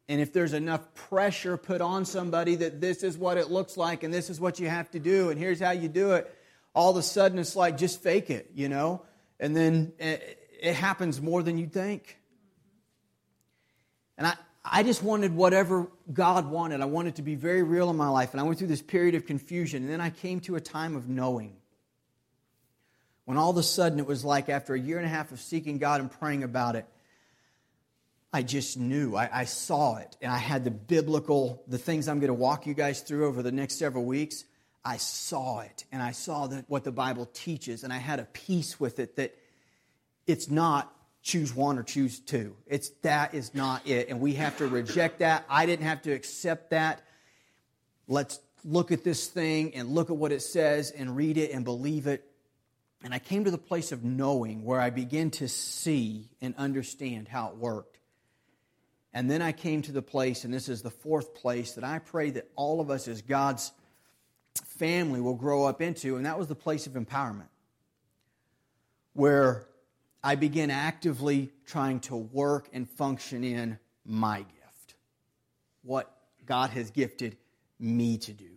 And 0.09 0.19
if 0.19 0.33
there's 0.33 0.53
enough 0.53 0.93
pressure 0.93 1.55
put 1.55 1.81
on 1.81 2.05
somebody 2.05 2.55
that 2.55 2.81
this 2.81 3.03
is 3.03 3.17
what 3.17 3.37
it 3.37 3.49
looks 3.49 3.77
like 3.77 4.03
and 4.03 4.13
this 4.13 4.29
is 4.29 4.39
what 4.39 4.59
you 4.59 4.67
have 4.67 4.91
to 4.91 4.99
do 4.99 5.29
and 5.29 5.39
here's 5.39 5.59
how 5.59 5.71
you 5.71 5.87
do 5.87 6.11
it, 6.11 6.33
all 6.75 6.91
of 6.91 6.97
a 6.97 7.03
sudden 7.03 7.39
it's 7.39 7.55
like 7.55 7.77
just 7.77 8.01
fake 8.01 8.29
it, 8.29 8.51
you 8.53 8.67
know? 8.67 9.01
And 9.39 9.55
then 9.55 9.93
it 9.99 10.75
happens 10.75 11.21
more 11.21 11.43
than 11.43 11.57
you 11.57 11.67
think. 11.67 12.17
And 14.17 14.27
I, 14.27 14.35
I 14.63 14.83
just 14.83 15.03
wanted 15.03 15.35
whatever 15.35 15.87
God 16.11 16.49
wanted. 16.49 16.81
I 16.81 16.85
wanted 16.85 17.15
to 17.17 17.21
be 17.21 17.35
very 17.35 17.63
real 17.63 17.89
in 17.89 17.97
my 17.97 18.07
life. 18.07 18.31
And 18.31 18.39
I 18.39 18.43
went 18.43 18.59
through 18.59 18.69
this 18.69 18.81
period 18.81 19.15
of 19.15 19.25
confusion. 19.25 19.83
And 19.83 19.91
then 19.91 20.01
I 20.01 20.09
came 20.09 20.39
to 20.41 20.55
a 20.55 20.61
time 20.61 20.95
of 20.95 21.09
knowing. 21.09 21.57
When 23.25 23.37
all 23.37 23.49
of 23.49 23.57
a 23.57 23.63
sudden 23.63 23.99
it 23.99 24.05
was 24.05 24.23
like 24.23 24.49
after 24.49 24.73
a 24.73 24.79
year 24.79 24.97
and 24.97 25.05
a 25.05 25.09
half 25.09 25.31
of 25.31 25.39
seeking 25.39 25.77
God 25.77 26.01
and 26.01 26.11
praying 26.11 26.43
about 26.43 26.75
it, 26.75 26.85
I 28.33 28.41
just 28.41 28.79
knew. 28.79 29.15
I, 29.15 29.29
I 29.31 29.45
saw 29.45 29.97
it. 29.97 30.17
And 30.19 30.31
I 30.31 30.39
had 30.39 30.63
the 30.63 30.71
biblical, 30.71 31.63
the 31.67 31.77
things 31.77 32.07
I'm 32.07 32.19
going 32.19 32.29
to 32.29 32.33
walk 32.33 32.65
you 32.65 32.73
guys 32.73 33.01
through 33.01 33.27
over 33.27 33.43
the 33.43 33.51
next 33.51 33.75
several 33.75 34.05
weeks. 34.05 34.43
I 34.83 34.97
saw 34.97 35.59
it. 35.61 35.85
And 35.91 36.01
I 36.01 36.11
saw 36.11 36.47
that 36.47 36.65
what 36.67 36.83
the 36.83 36.91
Bible 36.91 37.29
teaches. 37.31 37.83
And 37.83 37.93
I 37.93 37.99
had 37.99 38.19
a 38.19 38.25
peace 38.25 38.79
with 38.79 38.97
it 38.97 39.15
that 39.17 39.35
it's 40.25 40.49
not 40.49 40.91
choose 41.21 41.55
one 41.55 41.77
or 41.77 41.83
choose 41.83 42.19
two. 42.19 42.55
It's 42.67 42.89
that 43.03 43.35
is 43.35 43.53
not 43.53 43.87
it. 43.87 44.09
And 44.09 44.19
we 44.19 44.33
have 44.33 44.57
to 44.57 44.67
reject 44.67 45.19
that. 45.19 45.45
I 45.47 45.67
didn't 45.67 45.85
have 45.85 46.01
to 46.01 46.11
accept 46.11 46.71
that. 46.71 47.01
Let's 48.07 48.39
look 48.65 48.91
at 48.91 49.03
this 49.03 49.27
thing 49.27 49.75
and 49.75 49.89
look 49.89 50.09
at 50.09 50.17
what 50.17 50.31
it 50.31 50.41
says 50.41 50.91
and 50.91 51.15
read 51.15 51.37
it 51.37 51.51
and 51.51 51.63
believe 51.63 52.07
it. 52.07 52.25
And 53.03 53.13
I 53.13 53.19
came 53.19 53.45
to 53.45 53.51
the 53.51 53.57
place 53.57 53.91
of 53.91 54.03
knowing 54.03 54.65
where 54.65 54.79
I 54.79 54.89
began 54.89 55.29
to 55.31 55.47
see 55.47 56.29
and 56.41 56.55
understand 56.57 57.27
how 57.27 57.49
it 57.49 57.57
worked. 57.57 57.92
And 59.13 59.29
then 59.29 59.41
I 59.41 59.51
came 59.51 59.81
to 59.83 59.91
the 59.91 60.01
place, 60.01 60.43
and 60.43 60.53
this 60.53 60.67
is 60.67 60.81
the 60.81 60.89
fourth 60.89 61.35
place 61.35 61.73
that 61.73 61.83
I 61.83 61.99
pray 61.99 62.31
that 62.31 62.49
all 62.55 62.81
of 62.81 62.89
us 62.89 63.07
as 63.07 63.21
God's 63.21 63.71
family 64.65 65.21
will 65.21 65.35
grow 65.35 65.65
up 65.65 65.81
into, 65.81 66.15
and 66.15 66.25
that 66.25 66.37
was 66.39 66.47
the 66.47 66.55
place 66.55 66.87
of 66.87 66.93
empowerment, 66.93 67.49
where 69.13 69.67
I 70.23 70.35
begin 70.35 70.71
actively 70.71 71.51
trying 71.65 71.99
to 72.01 72.15
work 72.15 72.69
and 72.73 72.89
function 72.89 73.43
in 73.43 73.77
my 74.05 74.39
gift, 74.39 74.95
what 75.83 76.11
God 76.45 76.71
has 76.71 76.91
gifted 76.91 77.37
me 77.79 78.17
to 78.19 78.33
do. 78.33 78.49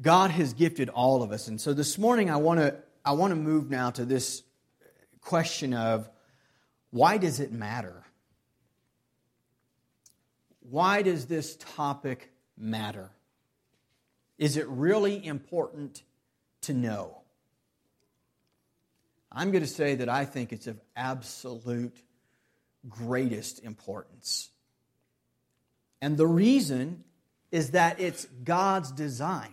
God 0.00 0.30
has 0.30 0.54
gifted 0.54 0.88
all 0.88 1.22
of 1.22 1.30
us. 1.30 1.48
And 1.48 1.60
so 1.60 1.72
this 1.72 1.98
morning 1.98 2.30
I 2.30 2.36
want 2.36 2.60
to 2.60 2.76
I 3.04 3.12
want 3.12 3.30
to 3.32 3.36
move 3.36 3.70
now 3.70 3.90
to 3.90 4.04
this 4.04 4.42
question 5.20 5.74
of 5.74 6.08
why 6.90 7.18
does 7.18 7.38
it 7.38 7.52
matter? 7.52 8.03
Why 10.70 11.02
does 11.02 11.26
this 11.26 11.56
topic 11.56 12.32
matter? 12.56 13.10
Is 14.38 14.56
it 14.56 14.66
really 14.66 15.24
important 15.24 16.02
to 16.62 16.72
know? 16.72 17.18
I'm 19.30 19.50
going 19.50 19.62
to 19.64 19.68
say 19.70 19.96
that 19.96 20.08
I 20.08 20.24
think 20.24 20.52
it's 20.52 20.66
of 20.66 20.80
absolute 20.96 21.96
greatest 22.88 23.62
importance. 23.62 24.50
And 26.00 26.16
the 26.16 26.26
reason 26.26 27.04
is 27.50 27.70
that 27.70 28.00
it's 28.00 28.26
God's 28.44 28.90
design. 28.90 29.52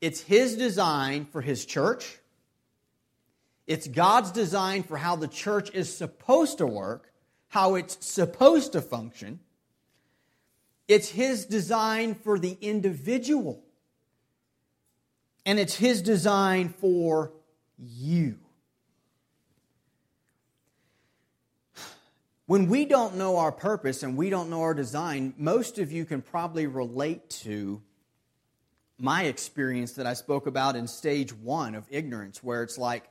It's 0.00 0.20
His 0.20 0.56
design 0.56 1.26
for 1.26 1.42
His 1.42 1.66
church, 1.66 2.18
It's 3.66 3.86
God's 3.86 4.32
design 4.32 4.82
for 4.82 4.96
how 4.96 5.16
the 5.16 5.28
church 5.28 5.70
is 5.74 5.94
supposed 5.94 6.58
to 6.58 6.66
work, 6.66 7.12
how 7.48 7.74
it's 7.74 8.04
supposed 8.04 8.72
to 8.72 8.80
function. 8.80 9.40
It's 10.90 11.08
His 11.08 11.46
design 11.46 12.16
for 12.16 12.36
the 12.36 12.58
individual. 12.60 13.62
And 15.46 15.60
it's 15.60 15.76
His 15.76 16.02
design 16.02 16.70
for 16.70 17.30
you. 17.78 18.40
When 22.46 22.66
we 22.66 22.86
don't 22.86 23.14
know 23.14 23.36
our 23.36 23.52
purpose 23.52 24.02
and 24.02 24.16
we 24.16 24.30
don't 24.30 24.50
know 24.50 24.62
our 24.62 24.74
design, 24.74 25.32
most 25.38 25.78
of 25.78 25.92
you 25.92 26.04
can 26.04 26.22
probably 26.22 26.66
relate 26.66 27.30
to 27.44 27.80
my 28.98 29.26
experience 29.26 29.92
that 29.92 30.08
I 30.08 30.14
spoke 30.14 30.48
about 30.48 30.74
in 30.74 30.88
stage 30.88 31.32
one 31.32 31.76
of 31.76 31.86
ignorance, 31.88 32.42
where 32.42 32.64
it's 32.64 32.78
like, 32.78 33.04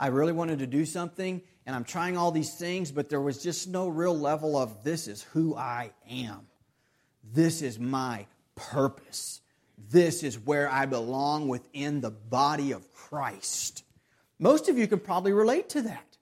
I 0.00 0.06
really 0.06 0.32
wanted 0.32 0.60
to 0.60 0.66
do 0.66 0.86
something 0.86 1.42
and 1.66 1.76
I'm 1.76 1.84
trying 1.84 2.16
all 2.16 2.30
these 2.30 2.54
things, 2.54 2.90
but 2.90 3.10
there 3.10 3.20
was 3.20 3.42
just 3.42 3.68
no 3.68 3.88
real 3.88 4.18
level 4.18 4.56
of 4.56 4.84
this 4.84 5.06
is 5.06 5.22
who 5.22 5.54
I 5.54 5.90
am. 6.08 6.46
This 7.32 7.62
is 7.62 7.78
my 7.78 8.26
purpose. 8.54 9.40
This 9.90 10.22
is 10.22 10.38
where 10.38 10.70
I 10.70 10.86
belong 10.86 11.48
within 11.48 12.00
the 12.00 12.10
body 12.10 12.72
of 12.72 12.92
Christ. 12.92 13.84
Most 14.38 14.68
of 14.68 14.78
you 14.78 14.86
can 14.86 15.00
probably 15.00 15.32
relate 15.32 15.70
to 15.70 15.82
that. 15.82 16.16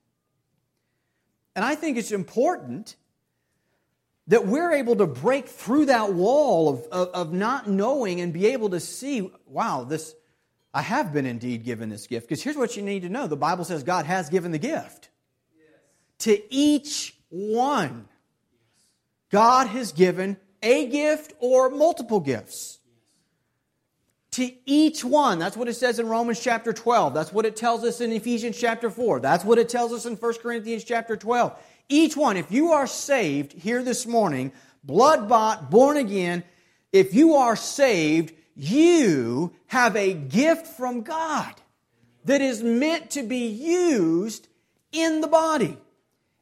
And 1.57 1.65
I 1.65 1.75
think 1.75 1.97
it's 1.97 2.13
important 2.13 2.97
that 4.27 4.47
we're 4.47 4.73
able 4.73 4.97
to 4.97 5.07
break 5.07 5.49
through 5.49 5.87
that 5.87 6.15
wall 6.15 6.69
of, 6.69 6.87
of, 6.91 7.09
of, 7.09 7.33
not 7.33 7.69
knowing 7.69 8.21
and 8.21 8.33
be 8.33 8.47
able 8.47 8.71
to 8.71 8.81
see, 8.81 9.31
wow, 9.47 9.85
this, 9.85 10.15
I 10.73 10.83
have 10.83 11.13
been 11.13 11.27
indeed 11.27 11.65
given 11.65 11.91
this 11.91 12.07
gift. 12.07 12.29
Because 12.29 12.43
here's 12.43 12.57
what 12.57 12.77
you 12.77 12.83
need 12.83 13.03
to 13.03 13.09
know 13.09 13.27
the 13.27 13.37
Bible 13.37 13.65
says 13.65 13.83
God 13.83 14.07
has 14.07 14.31
given 14.31 14.51
the 14.51 14.59
gift. 14.59 15.11
Yes. 15.57 15.67
To 16.21 16.55
each 16.55 17.17
one, 17.29 18.09
God 19.31 19.67
has 19.67 19.93
given 19.93 20.39
a 20.65 20.87
gift 20.87 21.35
or 21.39 21.71
multiple 21.71 22.19
gifts 22.19 22.81
to 24.33 24.51
each 24.67 25.05
one. 25.05 25.39
That's 25.39 25.57
what 25.57 25.69
it 25.69 25.75
says 25.75 26.01
in 26.01 26.09
Romans 26.09 26.41
chapter 26.41 26.73
12. 26.73 27.15
That's 27.15 27.33
what 27.33 27.47
it 27.47 27.55
tells 27.55 27.85
us 27.85 28.01
in 28.01 28.11
Ephesians 28.11 28.59
chapter 28.59 28.91
4. 28.91 29.21
That's 29.21 29.45
what 29.45 29.59
it 29.59 29.69
tells 29.69 29.93
us 29.93 30.07
in 30.07 30.17
1 30.17 30.35
Corinthians 30.43 30.83
chapter 30.83 31.17
12. 31.17 31.57
Each 31.89 32.17
one, 32.17 32.37
if 32.37 32.51
you 32.51 32.73
are 32.73 32.89
saved 32.89 33.53
here 33.53 33.83
this 33.83 34.07
morning, 34.07 34.51
blood 34.83 35.29
bought, 35.29 35.71
born 35.71 35.97
again, 35.97 36.43
if 36.93 37.15
you 37.15 37.35
are 37.35 37.55
saved, 37.55 38.33
you 38.57 39.53
have 39.67 39.95
a 39.95 40.15
gift 40.15 40.67
from 40.67 41.03
God 41.03 41.55
that 42.25 42.41
is 42.41 42.63
meant 42.63 43.11
to 43.11 43.23
be 43.23 43.47
used 43.47 44.49
in 44.91 45.21
the 45.21 45.29
body. 45.29 45.77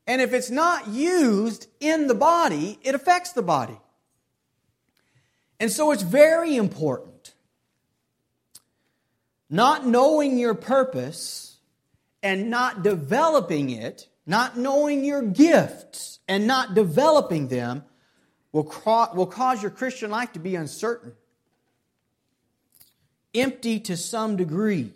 And 0.07 0.23
if 0.23 0.33
it's 0.33 0.51
not 0.51 0.89
used 0.89 1.67
in 1.81 2.07
the 2.07 2.15
body, 2.15 2.79
it 2.83 2.95
affects 2.95 3.33
the 3.33 3.43
body. 3.43 3.79
And 5.63 5.71
so 5.71 5.93
it's 5.93 6.03
very 6.03 6.57
important 6.57 7.35
not 9.49 9.87
knowing 9.87 10.37
your 10.37 10.55
purpose 10.55 11.57
and 12.21 12.51
not 12.51 12.83
developing 12.83 13.71
it, 13.71 14.09
not 14.27 14.59
knowing 14.59 15.05
your 15.05 15.23
gifts 15.23 16.19
and 16.27 16.49
not 16.49 16.75
developing 16.75 17.47
them, 17.47 17.85
will, 18.51 18.75
will 19.15 19.27
cause 19.27 19.63
your 19.63 19.71
Christian 19.71 20.11
life 20.11 20.33
to 20.33 20.41
be 20.41 20.57
uncertain, 20.57 21.13
empty 23.33 23.79
to 23.79 23.97
some 23.97 24.37
degree. 24.37 24.91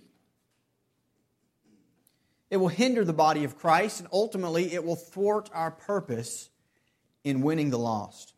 It 2.51 2.57
will 2.57 2.67
hinder 2.67 3.05
the 3.05 3.13
body 3.13 3.45
of 3.45 3.57
Christ, 3.57 4.01
and 4.01 4.09
ultimately, 4.13 4.75
it 4.75 4.85
will 4.85 4.97
thwart 4.97 5.49
our 5.55 5.71
purpose 5.71 6.49
in 7.23 7.43
winning 7.43 7.71
the 7.71 7.79
lost. 7.79 8.33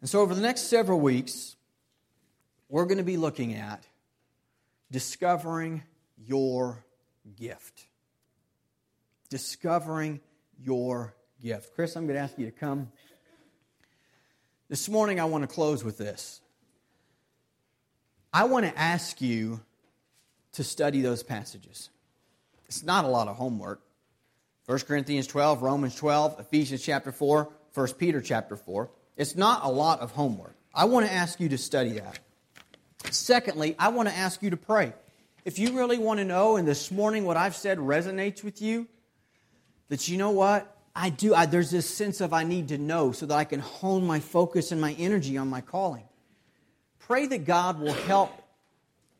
And 0.00 0.08
so, 0.08 0.20
over 0.20 0.34
the 0.34 0.40
next 0.40 0.62
several 0.62 0.98
weeks, 0.98 1.56
we're 2.68 2.86
going 2.86 2.98
to 2.98 3.04
be 3.04 3.18
looking 3.18 3.54
at 3.54 3.84
discovering 4.90 5.82
your 6.16 6.84
gift. 7.36 7.84
Discovering 9.28 10.20
your 10.58 11.14
gift. 11.42 11.74
Chris, 11.74 11.96
I'm 11.96 12.06
going 12.06 12.16
to 12.16 12.22
ask 12.22 12.38
you 12.38 12.46
to 12.46 12.52
come. 12.52 12.90
This 14.68 14.88
morning, 14.88 15.20
I 15.20 15.24
want 15.24 15.42
to 15.42 15.52
close 15.52 15.84
with 15.84 15.98
this. 15.98 16.40
I 18.32 18.44
want 18.44 18.64
to 18.64 18.78
ask 18.78 19.20
you 19.20 19.60
to 20.52 20.64
study 20.64 21.00
those 21.00 21.22
passages. 21.22 21.90
It's 22.66 22.82
not 22.82 23.04
a 23.04 23.08
lot 23.08 23.28
of 23.28 23.36
homework. 23.36 23.82
1 24.66 24.78
Corinthians 24.80 25.26
12, 25.26 25.62
Romans 25.62 25.96
12, 25.96 26.38
Ephesians 26.38 26.82
chapter 26.82 27.10
4, 27.10 27.52
1 27.74 27.88
Peter 27.94 28.20
chapter 28.20 28.56
4. 28.56 28.88
It's 29.20 29.36
not 29.36 29.66
a 29.66 29.68
lot 29.68 30.00
of 30.00 30.12
homework. 30.12 30.56
I 30.74 30.86
want 30.86 31.04
to 31.04 31.12
ask 31.12 31.40
you 31.40 31.50
to 31.50 31.58
study 31.58 31.90
that. 31.90 32.18
Secondly, 33.10 33.76
I 33.78 33.88
want 33.88 34.08
to 34.08 34.16
ask 34.16 34.42
you 34.42 34.48
to 34.48 34.56
pray. 34.56 34.94
If 35.44 35.58
you 35.58 35.76
really 35.76 35.98
want 35.98 36.20
to 36.20 36.24
know, 36.24 36.56
and 36.56 36.66
this 36.66 36.90
morning 36.90 37.26
what 37.26 37.36
I've 37.36 37.54
said 37.54 37.76
resonates 37.76 38.42
with 38.42 38.62
you, 38.62 38.88
that 39.90 40.08
you 40.08 40.16
know 40.16 40.30
what? 40.30 40.74
I 40.96 41.10
do. 41.10 41.34
I, 41.34 41.44
there's 41.44 41.70
this 41.70 41.86
sense 41.86 42.22
of 42.22 42.32
I 42.32 42.44
need 42.44 42.68
to 42.68 42.78
know 42.78 43.12
so 43.12 43.26
that 43.26 43.34
I 43.34 43.44
can 43.44 43.60
hone 43.60 44.06
my 44.06 44.20
focus 44.20 44.72
and 44.72 44.80
my 44.80 44.94
energy 44.94 45.36
on 45.36 45.48
my 45.48 45.60
calling. 45.60 46.04
Pray 47.00 47.26
that 47.26 47.44
God 47.44 47.78
will 47.78 47.92
help 47.92 48.32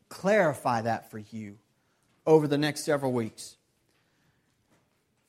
clarify 0.09 0.81
that 0.81 1.11
for 1.11 1.19
you 1.19 1.59
over 2.25 2.47
the 2.47 2.57
next 2.57 2.85
several 2.85 3.11
weeks. 3.11 3.55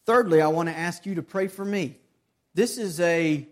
Thirdly, 0.06 0.40
I 0.40 0.46
want 0.46 0.70
to 0.70 0.74
ask 0.74 1.04
you 1.04 1.16
to 1.16 1.22
pray 1.22 1.48
for 1.48 1.62
me. 1.62 1.98
This 2.54 2.78
is 2.78 3.00
a 3.00 3.46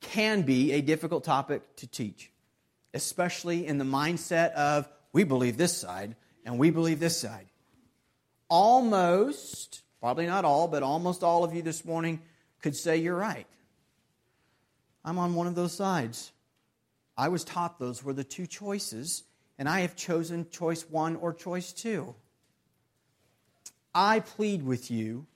can 0.00 0.42
be 0.42 0.72
a 0.72 0.80
difficult 0.80 1.24
topic 1.24 1.76
to 1.76 1.86
teach 1.86 2.30
especially 2.96 3.66
in 3.66 3.76
the 3.76 3.84
mindset 3.84 4.52
of 4.52 4.88
we 5.12 5.22
believe 5.22 5.58
this 5.58 5.76
side 5.76 6.16
and 6.46 6.58
we 6.58 6.70
believe 6.70 6.98
this 6.98 7.20
side. 7.20 7.46
Almost, 8.48 9.82
probably 10.00 10.26
not 10.26 10.46
all, 10.46 10.66
but 10.66 10.82
almost 10.82 11.22
all 11.22 11.44
of 11.44 11.54
you 11.54 11.60
this 11.60 11.84
morning 11.84 12.22
could 12.62 12.74
say 12.74 12.96
you're 12.96 13.16
right. 13.16 13.46
I'm 15.04 15.18
on 15.18 15.34
one 15.34 15.46
of 15.46 15.54
those 15.54 15.74
sides. 15.74 16.32
I 17.18 17.28
was 17.28 17.44
taught 17.44 17.78
those 17.78 18.02
were 18.02 18.14
the 18.14 18.24
two 18.24 18.46
choices, 18.46 19.24
and 19.58 19.68
I 19.68 19.80
have 19.80 19.94
chosen 19.94 20.48
choice 20.50 20.88
one 20.88 21.16
or 21.16 21.34
choice 21.34 21.72
two. 21.72 22.14
I 23.94 24.20
plead 24.20 24.62
with 24.62 24.90
you 24.90 25.26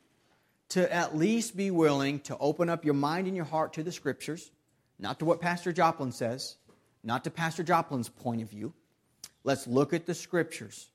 to 0.71 0.93
at 0.93 1.17
least 1.17 1.57
be 1.57 1.71
willing 1.71 2.21
to 2.21 2.37
open 2.39 2.69
up 2.69 2.85
your 2.85 2.95
mind 2.95 3.27
and 3.27 3.37
your 3.37 3.45
heart 3.45 3.73
to 3.75 3.83
the 3.83 3.93
scriptures, 3.93 4.51
not 4.99 5.19
to 5.19 5.25
what 5.25 5.41
Pastor 5.41 5.73
Joplin 5.73 6.13
says, 6.13 6.57
not 7.03 7.25
to 7.25 7.31
Pastor 7.31 7.63
Joplin's 7.63 8.09
point 8.09 8.43
of 8.43 8.51
view. 8.51 8.73
Let's 9.43 9.67
look 9.67 9.93
at 9.93 10.07
the 10.07 10.15
scriptures. 10.15 10.89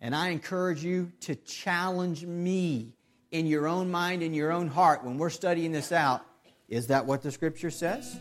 And 0.00 0.14
I 0.14 0.28
encourage 0.28 0.84
you 0.84 1.12
to 1.20 1.34
challenge 1.34 2.24
me 2.24 2.92
in 3.30 3.46
your 3.46 3.66
own 3.66 3.90
mind, 3.90 4.22
in 4.22 4.34
your 4.34 4.52
own 4.52 4.68
heart, 4.68 5.04
when 5.04 5.18
we're 5.18 5.30
studying 5.30 5.72
this 5.72 5.90
out. 5.90 6.24
Is 6.68 6.88
that 6.88 7.06
what 7.06 7.22
the 7.22 7.30
scripture 7.30 7.70
says? 7.70 8.16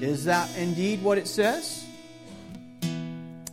Is 0.00 0.24
that 0.26 0.54
indeed 0.56 1.02
what 1.02 1.18
it 1.18 1.26
says? 1.26 1.84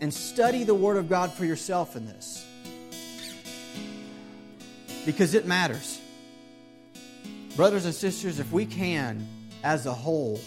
And 0.01 0.13
study 0.13 0.63
the 0.63 0.75
Word 0.75 0.97
of 0.97 1.09
God 1.09 1.31
for 1.31 1.45
yourself 1.45 1.95
in 1.95 2.05
this. 2.05 2.45
Because 5.05 5.33
it 5.33 5.45
matters. 5.45 5.99
Brothers 7.55 7.85
and 7.85 7.93
sisters, 7.93 8.39
if 8.39 8.51
we 8.51 8.65
can, 8.65 9.27
as 9.63 9.85
a 9.85 9.93
whole, 9.93 10.39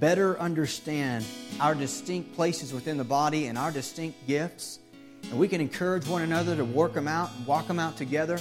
better 0.00 0.38
understand 0.38 1.24
our 1.60 1.74
distinct 1.74 2.34
places 2.34 2.72
within 2.72 2.96
the 2.96 3.04
body 3.04 3.46
and 3.46 3.58
our 3.58 3.70
distinct 3.70 4.26
gifts, 4.26 4.78
and 5.24 5.38
we 5.38 5.48
can 5.48 5.60
encourage 5.60 6.06
one 6.06 6.22
another 6.22 6.56
to 6.56 6.64
work 6.64 6.94
them 6.94 7.08
out 7.08 7.30
and 7.36 7.46
walk 7.46 7.66
them 7.66 7.78
out 7.78 7.96
together, 7.96 8.38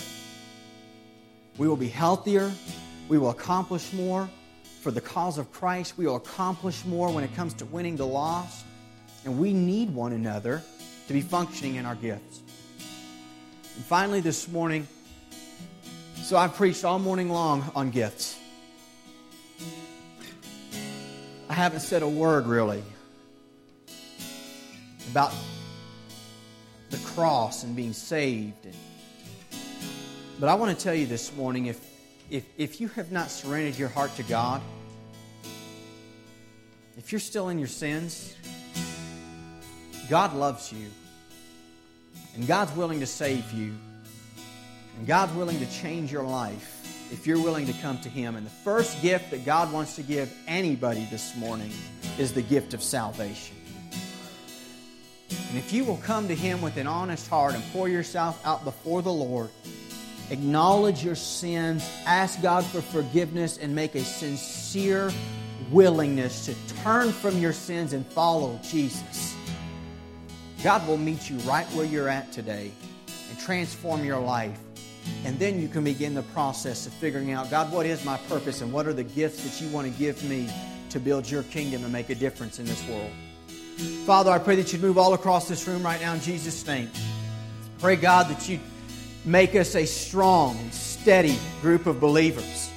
we 1.57 1.67
will 1.67 1.77
be 1.77 1.89
healthier. 1.89 2.51
We 3.09 3.17
will 3.17 3.31
accomplish 3.31 3.91
more 3.93 4.29
for 4.81 4.91
the 4.91 5.01
cause 5.01 5.37
of 5.37 5.51
Christ. 5.51 5.97
We 5.97 6.05
will 6.05 6.17
accomplish 6.17 6.85
more 6.85 7.11
when 7.11 7.23
it 7.23 7.35
comes 7.35 7.53
to 7.55 7.65
winning 7.65 7.95
the 7.95 8.05
lost. 8.05 8.65
And 9.25 9.39
we 9.39 9.53
need 9.53 9.93
one 9.93 10.13
another 10.13 10.61
to 11.07 11.13
be 11.13 11.21
functioning 11.21 11.75
in 11.75 11.85
our 11.85 11.95
gifts. 11.95 12.41
And 13.75 13.85
finally, 13.85 14.21
this 14.21 14.47
morning, 14.47 14.87
so 16.27 16.35
I've 16.35 16.55
preached 16.55 16.83
all 16.83 16.99
morning 16.99 17.29
long 17.29 17.63
on 17.73 17.89
gifts. 17.89 18.37
I 21.47 21.53
haven't 21.53 21.79
said 21.79 22.01
a 22.01 22.09
word 22.09 22.47
really 22.47 22.83
about 25.09 25.33
the 26.89 26.97
cross 26.97 27.63
and 27.63 27.77
being 27.77 27.93
saved. 27.93 28.67
But 30.37 30.49
I 30.49 30.55
want 30.55 30.77
to 30.77 30.83
tell 30.83 30.93
you 30.93 31.05
this 31.05 31.33
morning 31.33 31.67
if, 31.67 31.79
if, 32.29 32.43
if 32.57 32.81
you 32.81 32.89
have 32.89 33.09
not 33.09 33.31
surrendered 33.31 33.79
your 33.79 33.87
heart 33.87 34.13
to 34.17 34.23
God, 34.23 34.61
if 36.97 37.13
you're 37.13 37.21
still 37.21 37.47
in 37.47 37.57
your 37.57 37.69
sins, 37.69 38.35
God 40.09 40.35
loves 40.35 40.73
you. 40.73 40.89
And 42.35 42.45
God's 42.45 42.73
willing 42.73 42.99
to 42.99 43.07
save 43.07 43.49
you. 43.53 43.77
And 44.97 45.05
God's 45.05 45.33
willing 45.33 45.59
to 45.59 45.71
change 45.71 46.11
your 46.11 46.23
life 46.23 46.73
if 47.11 47.27
you're 47.27 47.41
willing 47.41 47.67
to 47.67 47.73
come 47.73 47.99
to 47.99 48.09
Him. 48.09 48.35
And 48.35 48.45
the 48.45 48.51
first 48.51 49.01
gift 49.01 49.31
that 49.31 49.45
God 49.45 49.71
wants 49.71 49.95
to 49.95 50.03
give 50.03 50.33
anybody 50.47 51.07
this 51.11 51.35
morning 51.35 51.71
is 52.17 52.33
the 52.33 52.41
gift 52.41 52.73
of 52.73 52.81
salvation. 52.81 53.55
And 55.29 55.57
if 55.57 55.71
you 55.71 55.83
will 55.83 55.97
come 55.97 56.27
to 56.27 56.35
Him 56.35 56.61
with 56.61 56.77
an 56.77 56.87
honest 56.87 57.29
heart 57.29 57.53
and 57.53 57.63
pour 57.71 57.87
yourself 57.87 58.43
out 58.45 58.63
before 58.63 59.01
the 59.01 59.13
Lord, 59.13 59.49
acknowledge 60.31 61.03
your 61.03 61.15
sins, 61.15 61.87
ask 62.05 62.41
God 62.41 62.65
for 62.65 62.81
forgiveness, 62.81 63.57
and 63.57 63.75
make 63.75 63.95
a 63.95 64.03
sincere 64.03 65.11
willingness 65.71 66.45
to 66.45 66.55
turn 66.83 67.11
from 67.11 67.37
your 67.37 67.53
sins 67.53 67.93
and 67.93 68.05
follow 68.07 68.59
Jesus, 68.63 69.35
God 70.63 70.87
will 70.87 70.97
meet 70.97 71.29
you 71.29 71.37
right 71.39 71.67
where 71.67 71.85
you're 71.85 72.09
at 72.09 72.31
today 72.31 72.71
and 73.29 73.39
transform 73.39 74.03
your 74.03 74.19
life 74.19 74.59
and 75.25 75.37
then 75.39 75.61
you 75.61 75.67
can 75.67 75.83
begin 75.83 76.13
the 76.13 76.23
process 76.23 76.87
of 76.87 76.93
figuring 76.93 77.31
out, 77.31 77.49
God, 77.49 77.71
what 77.71 77.85
is 77.85 78.03
my 78.05 78.17
purpose 78.29 78.61
and 78.61 78.71
what 78.71 78.87
are 78.87 78.93
the 78.93 79.03
gifts 79.03 79.43
that 79.43 79.63
you 79.63 79.71
want 79.73 79.91
to 79.91 79.99
give 79.99 80.23
me 80.23 80.49
to 80.89 80.99
build 80.99 81.29
your 81.29 81.43
kingdom 81.43 81.83
and 81.83 81.91
make 81.91 82.09
a 82.09 82.15
difference 82.15 82.59
in 82.59 82.65
this 82.65 82.87
world. 82.87 83.11
Father, 84.05 84.31
I 84.31 84.39
pray 84.39 84.55
that 84.55 84.73
you'd 84.73 84.81
move 84.81 84.97
all 84.97 85.13
across 85.13 85.47
this 85.47 85.67
room 85.67 85.83
right 85.83 86.01
now 86.01 86.13
in 86.13 86.21
Jesus' 86.21 86.65
name. 86.65 86.89
Pray, 87.79 87.95
God, 87.95 88.27
that 88.29 88.49
you'd 88.49 88.61
make 89.25 89.55
us 89.55 89.75
a 89.75 89.85
strong 89.85 90.57
and 90.57 90.73
steady 90.73 91.37
group 91.61 91.85
of 91.85 91.99
believers. 91.99 92.71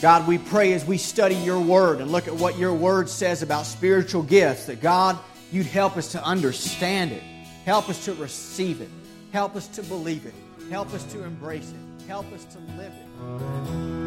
God, 0.00 0.28
we 0.28 0.38
pray 0.38 0.74
as 0.74 0.84
we 0.84 0.98
study 0.98 1.34
your 1.36 1.60
word 1.60 2.00
and 2.00 2.12
look 2.12 2.28
at 2.28 2.34
what 2.34 2.58
your 2.58 2.74
word 2.74 3.08
says 3.08 3.42
about 3.42 3.66
spiritual 3.66 4.22
gifts, 4.22 4.66
that 4.66 4.80
God, 4.80 5.18
you'd 5.50 5.66
help 5.66 5.96
us 5.96 6.12
to 6.12 6.22
understand 6.22 7.10
it, 7.10 7.22
help 7.64 7.88
us 7.88 8.04
to 8.04 8.14
receive 8.14 8.80
it, 8.80 8.90
help 9.32 9.56
us 9.56 9.66
to 9.68 9.82
believe 9.82 10.26
it. 10.26 10.34
Help 10.70 10.92
us 10.94 11.04
to 11.12 11.22
embrace 11.22 11.70
it. 11.70 12.06
Help 12.06 12.30
us 12.32 12.44
to 12.46 12.58
live 12.76 12.92
it. 12.92 14.03